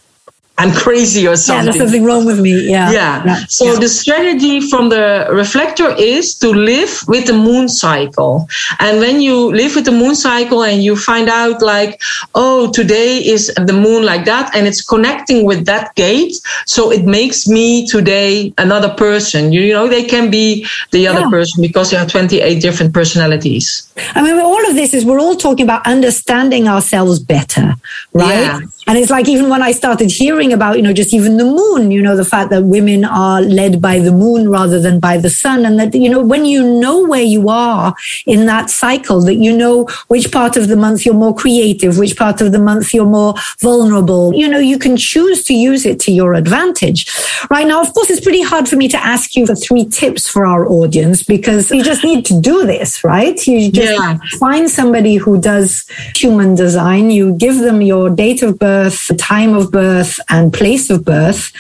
I'm 0.59 0.73
crazy 0.73 1.27
or 1.27 1.35
something. 1.37 1.67
Yeah, 1.67 1.73
there's 1.73 1.83
something 1.83 2.05
wrong 2.05 2.27
with 2.27 2.39
me. 2.39 2.71
Yeah. 2.71 2.91
Yeah. 2.93 3.25
yeah. 3.25 3.37
So 3.49 3.73
yeah. 3.73 3.81
the 3.81 3.89
strategy 3.89 4.61
from 4.61 4.91
the 4.91 5.27
reflector 5.31 5.91
is 5.99 6.35
to 6.39 6.51
live 6.51 7.01
with 7.09 7.27
the 7.27 7.33
moon 7.33 7.69
cycle. 7.69 8.47
And 8.79 9.01
when 9.01 9.23
you 9.23 9.51
live 9.53 9.75
with 9.75 9.87
the 9.87 9.93
moon 9.93 10.15
cycle 10.15 10.63
and 10.63 10.83
you 10.83 10.95
find 10.95 11.29
out 11.29 11.63
like, 11.63 12.01
oh, 12.35 12.71
today 12.71 13.19
is 13.19 13.53
the 13.55 13.73
moon 13.73 14.05
like 14.05 14.27
that 14.27 14.55
and 14.55 14.67
it's 14.67 14.83
connecting 14.83 15.47
with 15.47 15.65
that 15.67 15.95
gate. 15.95 16.35
So 16.67 16.93
it 16.93 17.07
makes 17.07 17.49
me 17.49 17.87
today 17.87 18.53
another 18.59 18.91
person. 18.91 19.53
You, 19.53 19.63
you 19.63 19.73
know, 19.73 19.89
they 19.89 20.05
can 20.05 20.31
be 20.31 20.67
the 20.91 21.09
other 21.09 21.21
yeah. 21.21 21.31
person 21.31 21.63
because 21.63 21.91
there 21.91 22.01
are 22.01 22.09
28 22.09 22.61
different 22.61 22.93
personalities. 22.93 23.91
I 24.15 24.23
mean, 24.23 24.39
all 24.39 24.69
of 24.69 24.75
this 24.75 24.93
is 24.93 25.05
we're 25.05 25.21
all 25.21 25.37
talking 25.37 25.65
about 25.65 25.87
understanding 25.87 26.69
ourselves 26.69 27.19
better, 27.19 27.75
right? 28.13 28.63
And 28.93 28.99
it's 28.99 29.11
like 29.11 29.27
even 29.27 29.49
when 29.49 29.63
I 29.63 29.73
started 29.73 30.11
hearing 30.11 30.53
about, 30.53 30.77
you 30.77 30.83
know, 30.83 30.93
just 30.93 31.15
even 31.15 31.39
the 31.39 31.47
moon, 31.47 31.91
you 31.91 32.03
know, 32.03 32.15
the 32.15 32.27
fact 32.27 32.51
that 32.51 32.65
women 32.65 33.07
are 33.07 33.41
led 33.41 33.81
by 33.81 33.99
the 33.99 34.13
moon 34.13 34.51
rather 34.51 34.79
than 34.79 35.01
by 35.01 35.17
the 35.17 35.31
sun. 35.31 35.65
And 35.65 35.81
that, 35.81 35.95
you 35.95 36.11
know, 36.11 36.21
when 36.21 36.45
you 36.45 36.63
know 36.79 37.03
where 37.07 37.23
you 37.23 37.49
are 37.49 37.95
in 38.27 38.45
that 38.45 38.69
cycle, 38.69 39.23
that 39.23 39.37
you 39.37 39.57
know 39.57 39.85
which 40.09 40.31
part 40.31 40.59
of 40.59 40.69
the 40.69 40.77
month 40.77 41.07
you're 41.07 41.15
more 41.15 41.35
creative, 41.35 41.97
which 41.97 42.19
part 42.19 42.43
of 42.43 42.53
the 42.53 42.59
month 42.59 42.93
you're 42.93 43.07
more 43.07 43.33
vulnerable, 43.61 44.35
you 44.35 44.47
know, 44.47 44.59
you 44.59 44.79
can 44.79 44.99
choose 44.99 45.43
to 45.45 45.55
use 45.55 45.87
it 45.87 45.99
to 46.01 46.13
your 46.13 46.35
advantage. 46.35 47.11
Right 47.49 47.67
now, 47.67 47.81
of 47.81 47.95
course, 47.95 48.11
it's 48.11 48.21
pretty 48.21 48.43
hard 48.43 48.69
for 48.69 48.77
me 48.77 48.89
to 48.89 49.03
ask 49.03 49.35
you 49.35 49.47
for 49.47 49.55
three 49.55 49.87
tips 49.87 50.29
for 50.29 50.45
our 50.45 50.67
audience 50.69 51.23
because 51.23 51.71
you 51.71 51.83
just 51.83 52.05
need 52.05 52.27
to 52.27 52.39
do 52.39 52.67
this, 52.67 53.03
right? 53.05 53.41
You 53.47 53.73
just 53.73 53.95
yeah. 53.95 54.19
find 54.39 54.69
somebody 54.69 55.15
who 55.15 55.41
does 55.41 55.87
human 56.15 56.57
design. 56.57 57.11
You 57.11 57.33
give 57.33 57.57
them 57.57 57.81
your 57.81 58.11
date 58.11 58.43
of 58.43 58.59
birth 58.59 58.82
birth, 58.83 59.17
time 59.19 59.55
of 59.55 59.71
birth, 59.71 60.19
and 60.29 60.53
place 60.53 60.91
of 60.91 61.05
birth. 61.05 61.53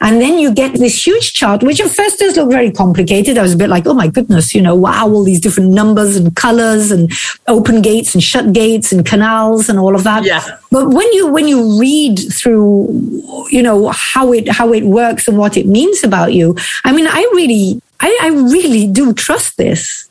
And 0.00 0.20
then 0.20 0.38
you 0.38 0.52
get 0.52 0.74
this 0.74 1.06
huge 1.06 1.34
chart, 1.34 1.62
which 1.62 1.80
at 1.80 1.90
first 1.90 2.18
does 2.18 2.36
look 2.36 2.50
very 2.50 2.70
complicated. 2.70 3.38
I 3.38 3.42
was 3.42 3.54
a 3.54 3.56
bit 3.56 3.68
like, 3.68 3.86
oh 3.86 3.94
my 3.94 4.08
goodness, 4.08 4.54
you 4.54 4.62
know, 4.62 4.74
wow, 4.74 5.08
all 5.08 5.24
these 5.24 5.40
different 5.40 5.70
numbers 5.70 6.16
and 6.16 6.34
colors 6.36 6.90
and 6.90 7.12
open 7.46 7.82
gates 7.82 8.14
and 8.14 8.22
shut 8.22 8.52
gates 8.52 8.92
and 8.92 9.04
canals 9.04 9.68
and 9.68 9.78
all 9.78 9.94
of 9.94 10.04
that. 10.04 10.24
Yeah. 10.24 10.58
But 10.70 10.88
when 10.88 11.12
you 11.12 11.28
when 11.28 11.48
you 11.48 11.78
read 11.78 12.18
through, 12.32 12.88
you 13.50 13.62
know, 13.62 13.88
how 13.88 14.32
it 14.32 14.48
how 14.48 14.72
it 14.72 14.84
works 14.84 15.28
and 15.28 15.36
what 15.36 15.56
it 15.56 15.66
means 15.66 16.04
about 16.04 16.32
you, 16.32 16.56
I 16.84 16.92
mean, 16.92 17.06
I 17.06 17.20
really 17.34 17.80
I, 18.00 18.18
I 18.22 18.28
really 18.28 18.86
do 18.86 19.12
trust 19.12 19.56
this. 19.56 20.08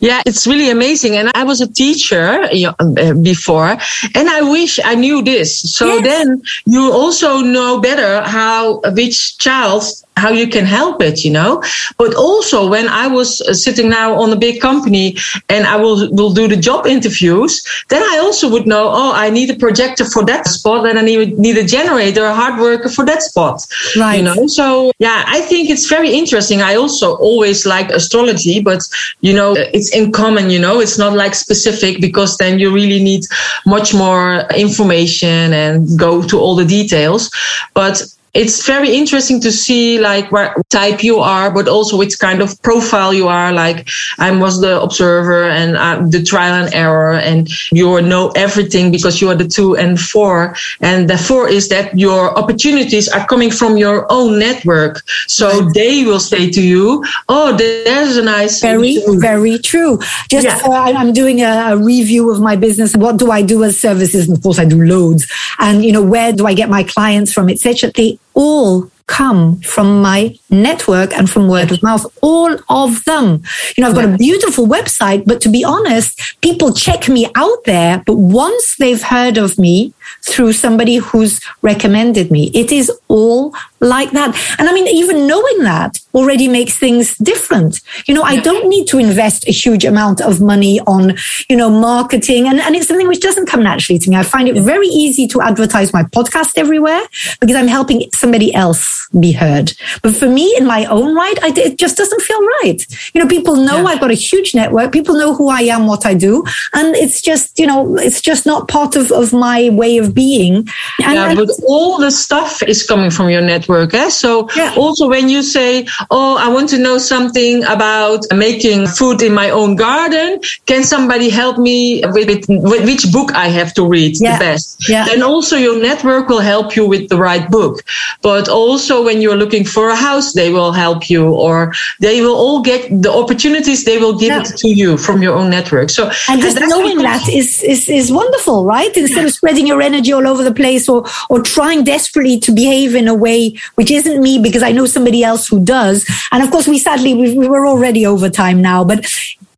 Yeah, 0.00 0.22
it's 0.26 0.46
really 0.46 0.70
amazing. 0.70 1.16
And 1.16 1.30
I 1.34 1.44
was 1.44 1.60
a 1.60 1.68
teacher 1.68 2.42
uh, 2.44 3.14
before, 3.14 3.76
and 4.14 4.28
I 4.28 4.42
wish 4.42 4.78
I 4.84 4.94
knew 4.94 5.22
this. 5.22 5.60
So 5.60 5.86
yes. 5.86 6.04
then 6.04 6.42
you 6.66 6.92
also 6.92 7.40
know 7.40 7.80
better 7.80 8.22
how 8.22 8.80
which 8.92 9.38
child 9.38 9.84
how 10.16 10.30
you 10.30 10.48
can 10.48 10.64
help 10.64 11.02
it, 11.02 11.24
you 11.24 11.30
know. 11.30 11.62
But 11.98 12.14
also 12.14 12.68
when 12.68 12.88
I 12.88 13.06
was 13.06 13.40
uh, 13.40 13.54
sitting 13.54 13.88
now 13.88 14.14
on 14.14 14.32
a 14.32 14.36
big 14.36 14.60
company 14.60 15.16
and 15.48 15.66
I 15.66 15.76
will 15.76 16.10
will 16.12 16.32
do 16.32 16.48
the 16.48 16.56
job 16.56 16.86
interviews, 16.86 17.62
then 17.88 18.02
I 18.02 18.18
also 18.18 18.50
would 18.50 18.66
know, 18.66 18.88
oh, 18.88 19.12
I 19.12 19.30
need 19.30 19.50
a 19.50 19.56
projector 19.56 20.04
for 20.04 20.24
that 20.26 20.46
spot, 20.46 20.86
and 20.86 20.98
I 20.98 21.02
need 21.02 21.38
need 21.38 21.56
a 21.56 21.64
generator, 21.64 22.24
a 22.24 22.34
hard 22.34 22.60
worker 22.60 22.88
for 22.88 23.04
that 23.06 23.22
spot. 23.22 23.66
Right. 23.96 24.16
You 24.16 24.22
know. 24.22 24.46
So 24.46 24.92
yeah, 24.98 25.24
I 25.26 25.40
think 25.40 25.70
it's 25.70 25.88
very 25.88 26.12
interesting. 26.14 26.62
I 26.62 26.74
also 26.76 27.16
always 27.16 27.66
like 27.66 27.90
astrology, 27.90 28.60
but 28.60 28.82
you 29.20 29.34
know, 29.34 29.54
it's 29.56 29.94
in 29.94 30.12
common. 30.12 30.50
You 30.50 30.60
know, 30.60 30.80
it's 30.80 30.98
not 30.98 31.14
like 31.14 31.34
specific 31.34 32.00
because 32.00 32.36
then 32.36 32.58
you 32.58 32.72
really 32.72 33.02
need 33.02 33.24
much 33.66 33.94
more 33.94 34.46
information 34.56 35.52
and 35.52 35.98
go 35.98 36.22
to 36.22 36.38
all 36.38 36.54
the 36.54 36.64
details. 36.64 37.30
But 37.74 38.02
it's 38.34 38.66
very 38.66 38.94
interesting 38.94 39.40
to 39.40 39.52
see 39.52 40.00
like 40.00 40.30
what 40.32 40.52
type 40.68 41.04
you 41.04 41.20
are, 41.20 41.52
but 41.52 41.68
also 41.68 41.96
which 41.96 42.18
kind 42.18 42.42
of 42.42 42.60
profile 42.62 43.14
you 43.14 43.28
are. 43.28 43.52
Like 43.52 43.88
I 44.18 44.32
was 44.32 44.60
the 44.60 44.82
observer 44.82 45.44
and 45.44 45.76
uh, 45.76 46.04
the 46.08 46.22
trial 46.22 46.64
and 46.64 46.74
error, 46.74 47.14
and 47.14 47.48
you 47.70 48.02
know 48.02 48.30
everything 48.30 48.90
because 48.90 49.20
you 49.20 49.30
are 49.30 49.36
the 49.36 49.46
two 49.46 49.76
and 49.76 50.00
four. 50.00 50.56
And 50.80 51.08
the 51.08 51.16
four 51.16 51.48
is 51.48 51.68
that 51.68 51.96
your 51.96 52.36
opportunities 52.36 53.08
are 53.08 53.24
coming 53.26 53.52
from 53.52 53.76
your 53.76 54.10
own 54.10 54.40
network, 54.40 55.02
so 55.28 55.60
right. 55.60 55.74
they 55.74 56.04
will 56.04 56.20
say 56.20 56.50
to 56.50 56.60
you, 56.60 57.04
"Oh, 57.28 57.56
there's 57.56 58.16
a 58.16 58.22
nice." 58.22 58.60
Very, 58.60 58.98
very 59.06 59.58
true. 59.58 59.98
Just 60.28 60.46
yeah. 60.46 60.60
uh, 60.64 60.92
I'm 60.96 61.12
doing 61.12 61.40
a, 61.40 61.74
a 61.74 61.76
review 61.76 62.32
of 62.32 62.40
my 62.40 62.56
business. 62.56 62.96
What 62.96 63.16
do 63.16 63.30
I 63.30 63.42
do 63.42 63.62
as 63.62 63.80
services? 63.80 64.26
And 64.26 64.36
of 64.36 64.42
course, 64.42 64.58
I 64.58 64.64
do 64.64 64.82
loads. 64.82 65.30
And 65.60 65.84
you 65.84 65.92
know, 65.92 66.02
where 66.02 66.32
do 66.32 66.46
I 66.46 66.54
get 66.54 66.68
my 66.68 66.82
clients 66.82 67.32
from, 67.32 67.48
etc. 67.48 67.92
They 67.94 68.18
all 68.34 68.90
come 69.06 69.60
from 69.60 70.00
my 70.00 70.36
network 70.50 71.12
and 71.12 71.28
from 71.28 71.48
word 71.48 71.70
of 71.70 71.82
mouth. 71.82 72.06
All 72.22 72.56
of 72.68 73.04
them. 73.04 73.42
You 73.76 73.82
know, 73.82 73.88
I've 73.88 73.94
got 73.94 74.06
a 74.06 74.16
beautiful 74.16 74.66
website, 74.66 75.24
but 75.26 75.40
to 75.42 75.48
be 75.48 75.62
honest, 75.62 76.40
people 76.40 76.72
check 76.72 77.08
me 77.08 77.30
out 77.34 77.64
there. 77.64 78.02
But 78.06 78.16
once 78.16 78.76
they've 78.76 79.02
heard 79.02 79.36
of 79.36 79.58
me 79.58 79.92
through 80.22 80.54
somebody 80.54 80.96
who's 80.96 81.40
recommended 81.60 82.30
me, 82.30 82.50
it 82.54 82.72
is 82.72 82.90
all 83.08 83.54
like 83.80 84.10
that. 84.12 84.34
And 84.58 84.68
I 84.68 84.72
mean, 84.72 84.88
even 84.88 85.26
knowing 85.26 85.58
that 85.60 85.98
already 86.14 86.48
makes 86.48 86.76
things 86.78 87.16
different. 87.18 87.80
You 88.06 88.14
know, 88.14 88.22
I 88.22 88.40
don't 88.40 88.68
need 88.68 88.86
to 88.88 88.98
invest 88.98 89.46
a 89.48 89.50
huge 89.50 89.84
amount 89.84 90.20
of 90.20 90.40
money 90.40 90.80
on, 90.80 91.16
you 91.50 91.56
know, 91.56 91.68
marketing. 91.68 92.46
And, 92.46 92.60
and 92.60 92.74
it's 92.74 92.88
something 92.88 93.08
which 93.08 93.20
doesn't 93.20 93.46
come 93.46 93.62
naturally 93.62 93.98
to 93.98 94.10
me. 94.10 94.16
I 94.16 94.22
find 94.22 94.48
it 94.48 94.62
very 94.62 94.86
easy 94.86 95.26
to 95.28 95.42
advertise 95.42 95.92
my 95.92 96.04
podcast 96.04 96.52
everywhere 96.56 97.02
because 97.40 97.56
I'm 97.56 97.68
helping 97.68 98.08
somebody 98.12 98.54
else 98.54 99.08
be 99.18 99.32
heard. 99.32 99.72
But 100.02 100.14
for 100.14 100.28
me, 100.28 100.56
in 100.56 100.66
my 100.66 100.84
own 100.86 101.14
right, 101.14 101.38
I, 101.42 101.52
it 101.56 101.78
just 101.78 101.96
doesn't 101.96 102.22
feel 102.22 102.40
right. 102.62 102.86
You 103.12 103.22
know, 103.22 103.28
people 103.28 103.56
know 103.56 103.82
yeah. 103.82 103.88
I've 103.88 104.00
got 104.00 104.10
a 104.10 104.14
huge 104.14 104.54
network. 104.54 104.92
People 104.92 105.16
know 105.16 105.34
who 105.34 105.48
I 105.48 105.62
am, 105.62 105.86
what 105.86 106.06
I 106.06 106.14
do. 106.14 106.44
And 106.72 106.94
it's 106.96 107.20
just, 107.20 107.58
you 107.58 107.66
know, 107.66 107.96
it's 107.98 108.20
just 108.20 108.46
not 108.46 108.68
part 108.68 108.96
of, 108.96 109.10
of 109.12 109.32
my 109.32 109.68
way 109.70 109.98
of 109.98 110.14
being. 110.14 110.68
And, 111.02 111.14
yeah, 111.14 111.34
but 111.34 111.50
all 111.66 111.98
the 111.98 112.10
stuff 112.10 112.62
is 112.62 112.86
coming 112.86 113.10
from 113.10 113.28
your 113.28 113.42
network 113.42 113.73
network. 113.74 113.94
Eh? 113.94 114.08
So 114.08 114.48
yeah. 114.56 114.74
also 114.76 115.08
when 115.08 115.28
you 115.28 115.42
say, 115.42 115.86
"Oh, 116.10 116.36
I 116.36 116.48
want 116.48 116.68
to 116.70 116.78
know 116.78 116.98
something 116.98 117.64
about 117.64 118.20
making 118.34 118.86
food 118.86 119.22
in 119.22 119.34
my 119.34 119.50
own 119.50 119.76
garden," 119.76 120.40
can 120.66 120.84
somebody 120.84 121.30
help 121.30 121.58
me 121.58 122.02
with, 122.04 122.46
with 122.48 122.84
which 122.84 123.12
book 123.12 123.34
I 123.34 123.48
have 123.48 123.74
to 123.74 123.86
read 123.86 124.20
yeah. 124.20 124.38
the 124.38 124.44
best? 124.44 124.88
Yeah. 124.88 125.06
And 125.10 125.22
also 125.22 125.56
your 125.56 125.80
network 125.80 126.28
will 126.28 126.40
help 126.40 126.76
you 126.76 126.86
with 126.86 127.08
the 127.08 127.16
right 127.16 127.48
book. 127.50 127.82
But 128.22 128.48
also 128.48 129.04
when 129.04 129.20
you're 129.20 129.36
looking 129.36 129.64
for 129.64 129.88
a 129.90 129.96
house, 129.96 130.32
they 130.32 130.50
will 130.50 130.72
help 130.72 131.10
you, 131.10 131.30
or 131.30 131.72
they 132.00 132.20
will 132.20 132.36
all 132.36 132.62
get 132.62 132.80
the 132.90 133.12
opportunities. 133.12 133.84
They 133.84 133.98
will 133.98 134.18
give 134.18 134.28
yeah. 134.28 134.42
it 134.42 134.56
to 134.62 134.68
you 134.68 134.96
from 134.96 135.22
your 135.22 135.34
own 135.34 135.50
network. 135.50 135.90
So 135.90 136.10
and 136.28 136.40
just 136.40 136.56
and 136.56 136.68
knowing 136.68 136.98
that 136.98 137.28
is, 137.28 137.62
is 137.62 137.88
is 137.88 138.12
wonderful, 138.12 138.64
right? 138.64 138.94
Instead 138.96 139.20
yeah. 139.20 139.26
of 139.26 139.32
spreading 139.32 139.66
your 139.66 139.80
energy 139.82 140.12
all 140.12 140.26
over 140.26 140.42
the 140.44 140.54
place 140.54 140.88
or 140.88 141.04
or 141.28 141.42
trying 141.42 141.84
desperately 141.84 142.38
to 142.40 142.52
behave 142.52 142.94
in 142.94 143.08
a 143.08 143.14
way 143.14 143.53
which 143.74 143.90
isn't 143.90 144.22
me 144.22 144.38
because 144.38 144.62
I 144.62 144.72
know 144.72 144.86
somebody 144.86 145.22
else 145.22 145.48
who 145.48 145.64
does. 145.64 146.08
And 146.32 146.42
of 146.42 146.50
course, 146.50 146.66
we 146.66 146.78
sadly 146.78 147.14
we, 147.14 147.36
we 147.36 147.48
were 147.48 147.66
already 147.66 148.06
over 148.06 148.28
time 148.28 148.60
now, 148.60 148.84
but 148.84 149.06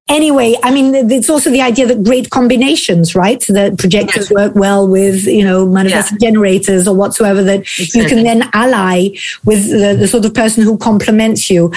anyway, 0.09 0.55
I 0.63 0.73
mean, 0.73 1.11
it's 1.11 1.29
also 1.29 1.51
the 1.51 1.61
idea 1.61 1.87
that 1.87 2.03
great 2.05 2.31
combinations, 2.31 3.15
right? 3.15 3.45
That 3.49 3.79
projectors 3.79 4.31
work 4.31 4.55
well 4.55 4.87
with, 4.87 5.25
you 5.27 5.45
know, 5.45 5.67
manifesting 5.67 6.19
yeah. 6.21 6.29
generators 6.29 6.87
or 6.87 6.95
whatsoever 6.95 7.43
that 7.43 7.61
exactly. 7.61 8.03
you 8.03 8.09
can 8.09 8.23
then 8.23 8.49
ally 8.53 9.09
with 9.45 9.69
the, 9.71 9.97
the, 9.99 10.09
sort 10.09 10.25
of 10.25 10.35
person 10.35 10.63
who 10.63 10.79
complements 10.79 11.51
you. 11.51 11.71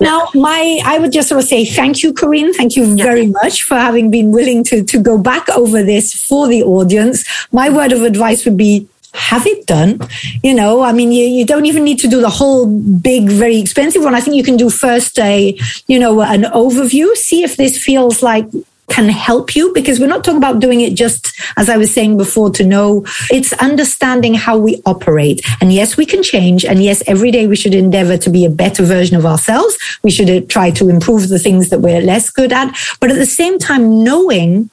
Yeah. 0.00 0.08
Now, 0.08 0.28
my, 0.34 0.80
I 0.84 0.98
would 0.98 1.12
just 1.12 1.28
sort 1.28 1.42
of 1.42 1.48
say 1.48 1.64
thank 1.64 2.02
you, 2.02 2.12
Corine. 2.12 2.54
Thank 2.54 2.76
you 2.76 2.84
yeah. 2.84 3.04
very 3.04 3.26
much 3.26 3.62
for 3.62 3.76
having 3.76 4.10
been 4.10 4.32
willing 4.32 4.64
to, 4.64 4.82
to 4.82 5.00
go 5.00 5.18
back 5.18 5.48
over 5.50 5.82
this 5.82 6.12
for 6.12 6.48
the 6.48 6.62
audience. 6.62 7.24
My 7.52 7.70
word 7.70 7.92
of 7.92 8.02
advice 8.02 8.44
would 8.44 8.56
be 8.56 8.88
have 9.16 9.46
it 9.46 9.66
done. 9.66 10.00
You 10.42 10.54
know, 10.54 10.82
I 10.82 10.92
mean, 10.92 11.12
you, 11.12 11.24
you 11.24 11.44
don't 11.44 11.66
even 11.66 11.84
need 11.84 11.98
to 12.00 12.08
do 12.08 12.20
the 12.20 12.30
whole 12.30 12.66
big, 12.66 13.28
very 13.28 13.58
expensive 13.58 14.04
one. 14.04 14.14
I 14.14 14.20
think 14.20 14.36
you 14.36 14.44
can 14.44 14.56
do 14.56 14.70
first 14.70 15.18
a, 15.18 15.58
you 15.86 15.98
know, 15.98 16.20
an 16.22 16.42
overview, 16.42 17.14
see 17.16 17.42
if 17.42 17.56
this 17.56 17.82
feels 17.82 18.22
like 18.22 18.46
can 18.88 19.08
help 19.08 19.56
you 19.56 19.72
because 19.72 19.98
we're 19.98 20.06
not 20.06 20.24
talking 20.24 20.38
about 20.38 20.60
doing 20.60 20.80
it 20.80 20.94
just 20.94 21.32
as 21.56 21.68
I 21.68 21.76
was 21.76 21.92
saying 21.92 22.16
before 22.16 22.50
to 22.50 22.64
know 22.64 23.04
it's 23.30 23.52
understanding 23.54 24.34
how 24.34 24.56
we 24.58 24.80
operate. 24.86 25.44
And 25.60 25.72
yes, 25.72 25.96
we 25.96 26.06
can 26.06 26.22
change. 26.22 26.64
And 26.64 26.82
yes, 26.82 27.02
every 27.06 27.30
day 27.30 27.46
we 27.46 27.56
should 27.56 27.74
endeavor 27.74 28.16
to 28.18 28.30
be 28.30 28.44
a 28.44 28.50
better 28.50 28.84
version 28.84 29.16
of 29.16 29.26
ourselves. 29.26 29.76
We 30.02 30.10
should 30.10 30.30
uh, 30.30 30.46
try 30.48 30.70
to 30.72 30.88
improve 30.88 31.28
the 31.28 31.38
things 31.38 31.70
that 31.70 31.80
we're 31.80 32.00
less 32.00 32.30
good 32.30 32.52
at. 32.52 32.76
But 33.00 33.10
at 33.10 33.16
the 33.16 33.26
same 33.26 33.58
time, 33.58 34.04
knowing 34.04 34.70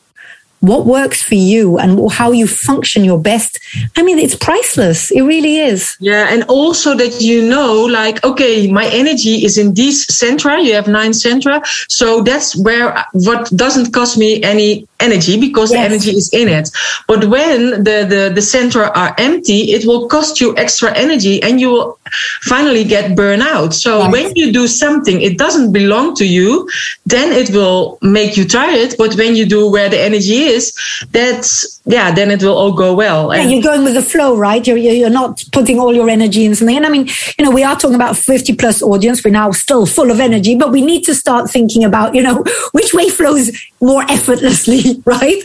what 0.63 0.85
works 0.85 1.21
for 1.21 1.35
you 1.35 1.77
and 1.77 2.09
how 2.09 2.31
you 2.31 2.47
function 2.47 3.03
your 3.03 3.19
best. 3.19 3.59
I 3.97 4.01
mean, 4.01 4.17
it's 4.17 4.33
priceless. 4.33 5.11
It 5.11 5.21
really 5.23 5.57
is. 5.57 5.97
Yeah. 5.99 6.27
And 6.31 6.43
also 6.45 6.95
that 6.95 7.19
you 7.19 7.45
know, 7.45 7.83
like, 7.83 8.23
okay, 8.23 8.71
my 8.71 8.85
energy 8.87 9.43
is 9.43 9.57
in 9.57 9.73
these 9.73 10.07
centra. 10.07 10.63
You 10.63 10.73
have 10.75 10.87
nine 10.87 11.11
centra. 11.11 11.61
So 11.89 12.23
that's 12.23 12.55
where 12.55 13.05
what 13.11 13.51
doesn't 13.53 13.91
cost 13.91 14.17
me 14.17 14.41
any 14.41 14.87
energy 15.03 15.39
because 15.39 15.71
yes. 15.71 15.79
the 15.79 15.85
energy 15.93 16.11
is 16.11 16.29
in 16.33 16.47
it. 16.47 16.69
But 17.07 17.25
when 17.25 17.83
the, 17.87 17.97
the, 18.13 18.31
the 18.33 18.41
centra 18.41 18.91
are 18.95 19.13
empty, 19.17 19.59
it 19.75 19.85
will 19.85 20.07
cost 20.07 20.39
you 20.41 20.55
extra 20.57 20.95
energy 20.95 21.41
and 21.43 21.59
you 21.59 21.69
will 21.69 21.99
finally 22.41 22.83
get 22.83 23.17
burnout. 23.17 23.73
So 23.73 23.99
yes. 23.99 24.11
when 24.11 24.35
you 24.35 24.51
do 24.51 24.67
something, 24.67 25.21
it 25.21 25.37
doesn't 25.37 25.71
belong 25.71 26.15
to 26.15 26.25
you, 26.25 26.69
then 27.05 27.31
it 27.31 27.49
will 27.51 27.97
make 28.01 28.37
you 28.37 28.45
tired. 28.45 28.95
But 28.97 29.15
when 29.15 29.35
you 29.35 29.45
do 29.45 29.69
where 29.69 29.89
the 29.89 29.99
energy 29.99 30.43
is, 30.55 30.73
that's 31.11 31.81
yeah, 31.85 32.11
then 32.13 32.31
it 32.31 32.41
will 32.41 32.57
all 32.57 32.71
go 32.71 32.93
well. 32.93 33.33
Yeah, 33.35 33.43
you're 33.43 33.61
going 33.61 33.83
with 33.83 33.95
the 33.95 34.01
flow, 34.01 34.37
right? 34.37 34.65
You're 34.65 34.77
you're 34.77 35.09
not 35.09 35.43
putting 35.51 35.79
all 35.79 35.93
your 35.93 36.09
energy 36.09 36.45
in 36.45 36.55
something. 36.55 36.77
And 36.77 36.85
I 36.85 36.89
mean, 36.89 37.09
you 37.37 37.43
know, 37.43 37.51
we 37.51 37.63
are 37.63 37.75
talking 37.75 37.95
about 37.95 38.15
50 38.15 38.55
plus 38.55 38.81
audience. 38.81 39.23
We're 39.23 39.31
now 39.31 39.51
still 39.51 39.85
full 39.85 40.09
of 40.09 40.19
energy, 40.19 40.55
but 40.55 40.71
we 40.71 40.81
need 40.81 41.03
to 41.05 41.15
start 41.15 41.49
thinking 41.49 41.83
about, 41.83 42.15
you 42.15 42.21
know, 42.21 42.43
which 42.71 42.93
way 42.93 43.09
flows 43.09 43.51
more 43.81 44.03
effortlessly, 44.09 44.92
right? 45.05 45.41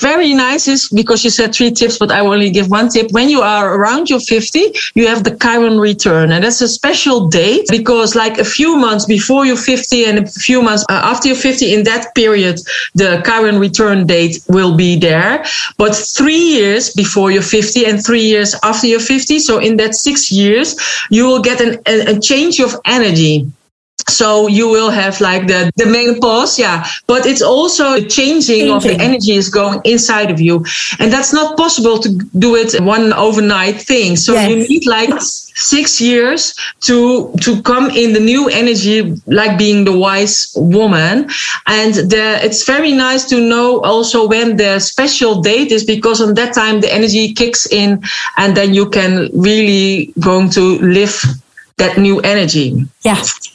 Very 0.00 0.34
nice 0.34 0.68
is 0.68 0.88
because 0.88 1.24
you 1.24 1.30
said 1.30 1.54
three 1.54 1.70
tips, 1.70 1.98
but 1.98 2.10
I 2.10 2.22
will 2.22 2.32
only 2.32 2.50
give 2.50 2.70
one 2.70 2.88
tip. 2.88 3.10
When 3.12 3.28
you 3.28 3.40
are 3.40 3.74
around 3.74 4.10
your 4.10 4.20
50, 4.20 4.72
you 4.94 5.06
have 5.06 5.24
the 5.24 5.36
Chiron 5.36 5.78
return, 5.78 6.32
and 6.32 6.44
that's 6.44 6.60
a 6.60 6.68
special 6.68 7.28
date 7.28 7.66
because, 7.68 8.14
like 8.14 8.38
a 8.38 8.44
few 8.44 8.76
months 8.76 9.06
before 9.06 9.46
you're 9.46 9.56
50 9.56 10.04
and 10.04 10.18
a 10.18 10.26
few 10.26 10.62
months 10.62 10.84
uh, 10.88 11.00
after 11.04 11.28
you're 11.28 11.36
50, 11.36 11.74
in 11.74 11.84
that 11.84 12.14
period, 12.14 12.60
the 12.94 13.22
Chiron 13.24 13.58
return 13.58 14.06
date 14.06 14.38
will 14.48 14.76
be 14.76 14.98
there. 14.98 15.44
But 15.78 15.94
three 15.94 16.44
years 16.58 16.92
before 16.94 17.30
you're 17.30 17.42
50 17.42 17.86
and 17.86 18.04
three 18.04 18.22
years 18.22 18.54
after 18.62 18.86
you're 18.86 19.00
50, 19.00 19.38
so 19.38 19.58
in 19.58 19.76
that 19.76 19.94
six 19.94 20.30
years, 20.30 20.76
you 21.10 21.26
will 21.26 21.40
get 21.40 21.60
an, 21.60 21.80
a, 21.86 22.16
a 22.16 22.20
change 22.20 22.60
of 22.60 22.74
energy 22.84 23.50
so 24.08 24.46
you 24.46 24.68
will 24.68 24.90
have 24.90 25.20
like 25.20 25.46
the 25.46 25.70
the 25.76 25.86
menopause 25.86 26.58
yeah. 26.58 26.86
But 27.06 27.26
it's 27.26 27.42
also 27.42 28.00
the 28.00 28.08
changing, 28.08 28.68
changing, 28.68 28.72
of 28.72 28.82
the 28.82 28.96
energy 29.00 29.32
is 29.32 29.48
going 29.48 29.80
inside 29.84 30.30
of 30.30 30.40
you. 30.40 30.64
And 30.98 31.12
that's 31.12 31.32
not 31.32 31.56
possible 31.56 31.98
to 31.98 32.08
do 32.38 32.56
it 32.56 32.80
one 32.80 33.12
overnight 33.12 33.80
thing. 33.80 34.16
So 34.16 34.32
yes. 34.34 34.50
you 34.50 34.56
need 34.56 34.86
like 34.86 35.10
six 35.20 36.00
years 36.00 36.54
to 36.82 37.32
to 37.40 37.60
come 37.62 37.90
in 37.90 38.12
the 38.12 38.20
new 38.20 38.48
energy 38.48 39.14
like 39.26 39.58
being 39.58 39.84
the 39.84 39.96
wise 39.96 40.52
woman. 40.56 41.28
And 41.66 41.94
the, 41.94 42.38
it's 42.42 42.64
very 42.64 42.92
nice 42.92 43.24
to 43.26 43.40
know 43.40 43.80
also 43.80 44.28
when 44.28 44.56
the 44.56 44.78
special 44.80 45.40
date 45.40 45.72
is 45.72 45.84
because 45.84 46.20
on 46.20 46.34
that 46.34 46.54
time 46.54 46.80
the 46.80 46.92
energy 46.92 47.34
kicks 47.34 47.66
in 47.66 48.02
and 48.36 48.56
then 48.56 48.74
you 48.74 48.88
can 48.88 49.28
really 49.34 50.12
going 50.20 50.50
to 50.50 50.78
live 50.78 51.20
that 51.78 51.98
new 51.98 52.20
energy. 52.20 52.86
Yeah 53.04 53.22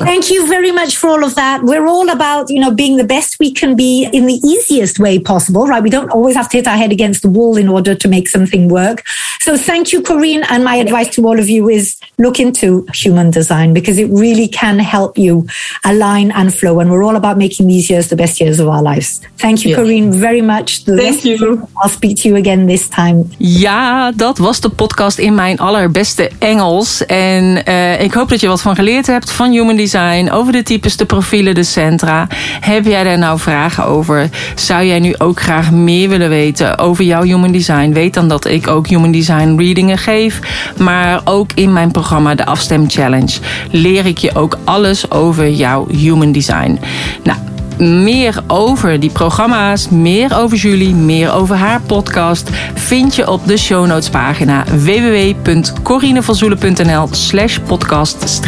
Thank 0.00 0.30
you 0.30 0.46
very 0.48 0.72
much 0.72 0.96
for 0.96 1.08
all 1.10 1.24
of 1.24 1.34
that. 1.34 1.62
We're 1.62 1.86
all 1.86 2.08
about, 2.08 2.48
you 2.48 2.58
know, 2.58 2.70
being 2.70 2.96
the 2.96 3.04
best 3.04 3.38
we 3.38 3.52
can 3.52 3.76
be 3.76 4.08
in 4.12 4.26
the 4.26 4.34
easiest 4.34 4.98
way 4.98 5.18
possible, 5.18 5.66
right? 5.66 5.82
We 5.82 5.90
don't 5.90 6.10
always 6.10 6.36
have 6.36 6.48
to 6.50 6.56
hit 6.56 6.66
our 6.66 6.76
head 6.76 6.90
against 6.90 7.20
the 7.22 7.28
wall 7.28 7.58
in 7.58 7.68
order 7.68 7.94
to 7.94 8.08
make 8.08 8.26
something 8.28 8.68
work. 8.68 9.04
So 9.40 9.58
thank 9.58 9.92
you, 9.92 10.00
Corine. 10.00 10.44
And 10.48 10.64
my 10.64 10.76
advice 10.76 11.08
to 11.16 11.26
all 11.26 11.38
of 11.38 11.50
you 11.50 11.68
is 11.68 12.00
look 12.16 12.40
into 12.40 12.86
human 12.94 13.30
design 13.30 13.74
because 13.74 13.98
it 13.98 14.08
really 14.10 14.48
can 14.48 14.78
help 14.78 15.18
you 15.18 15.46
align 15.84 16.30
and 16.32 16.54
flow. 16.54 16.80
And 16.80 16.90
we're 16.90 17.04
all 17.04 17.16
about 17.16 17.36
making 17.36 17.66
these 17.66 17.90
years 17.90 18.08
the 18.08 18.16
best 18.16 18.40
years 18.40 18.58
of 18.58 18.68
our 18.68 18.82
lives. 18.82 19.20
Thank 19.36 19.64
you, 19.64 19.70
yeah. 19.70 19.78
Corine, 19.78 20.12
very 20.14 20.42
much. 20.42 20.84
The 20.84 20.96
thank 20.96 21.24
you. 21.24 21.68
I'll 21.82 21.90
speak 21.90 22.16
to 22.22 22.28
you 22.28 22.36
again 22.36 22.66
this 22.66 22.88
time. 22.88 23.24
Ja, 23.36 24.12
dat 24.12 24.38
was 24.38 24.60
de 24.60 24.68
podcast 24.68 25.18
in 25.18 25.34
mijn 25.34 25.58
allerbeste 25.58 26.30
Engels. 26.38 27.06
En 27.06 27.62
uh, 27.68 28.02
ik 28.02 28.12
hoop 28.12 28.28
dat 28.28 28.40
je 28.40 28.48
wat 28.48 28.62
van 28.62 28.74
geleerd 28.74 29.06
hebt 29.06 29.32
van 29.32 29.50
human 29.50 29.76
design 29.76 29.88
zijn, 29.90 30.30
over 30.30 30.52
de 30.52 30.62
types, 30.62 30.96
de 30.96 31.04
profielen, 31.04 31.54
de 31.54 31.62
centra. 31.62 32.26
Heb 32.60 32.84
jij 32.84 33.04
daar 33.04 33.18
nou 33.18 33.38
vragen 33.38 33.84
over? 33.84 34.28
Zou 34.54 34.84
jij 34.84 35.00
nu 35.00 35.14
ook 35.18 35.40
graag 35.40 35.70
meer 35.70 36.08
willen 36.08 36.28
weten 36.28 36.78
over 36.78 37.04
jouw 37.04 37.22
human 37.22 37.52
design? 37.52 37.92
Weet 37.92 38.14
dan 38.14 38.28
dat 38.28 38.44
ik 38.44 38.68
ook 38.68 38.86
human 38.86 39.12
design 39.12 39.54
readingen 39.58 39.98
geef. 39.98 40.40
Maar 40.78 41.20
ook 41.24 41.52
in 41.54 41.72
mijn 41.72 41.90
programma 41.90 42.34
de 42.34 42.44
Afstem 42.44 42.90
Challenge 42.90 43.38
leer 43.70 44.06
ik 44.06 44.18
je 44.18 44.34
ook 44.34 44.58
alles 44.64 45.10
over 45.10 45.50
jouw 45.50 45.86
human 45.88 46.32
design. 46.32 46.78
Nou, 47.22 47.38
meer 47.80 48.42
over 48.46 49.00
die 49.00 49.10
programma's, 49.10 49.88
meer 49.88 50.36
over 50.36 50.56
Julie, 50.56 50.94
meer 50.94 51.32
over 51.32 51.56
haar 51.56 51.80
podcast 51.80 52.50
vind 52.74 53.14
je 53.14 53.30
op 53.30 53.46
de 53.46 53.56
show 53.56 53.86
notes 53.86 54.10
pagina 54.10 54.64
www.corinevanzoelen.nl 54.64 57.08
slash 57.10 57.58
podcast 57.58 58.42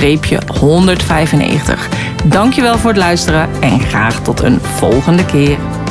195. 0.59 1.89
Dankjewel 2.25 2.79
voor 2.79 2.91
het 2.91 2.99
luisteren 2.99 3.49
en 3.61 3.81
graag 3.81 4.23
tot 4.23 4.43
een 4.43 4.61
volgende 4.61 5.25
keer. 5.25 5.82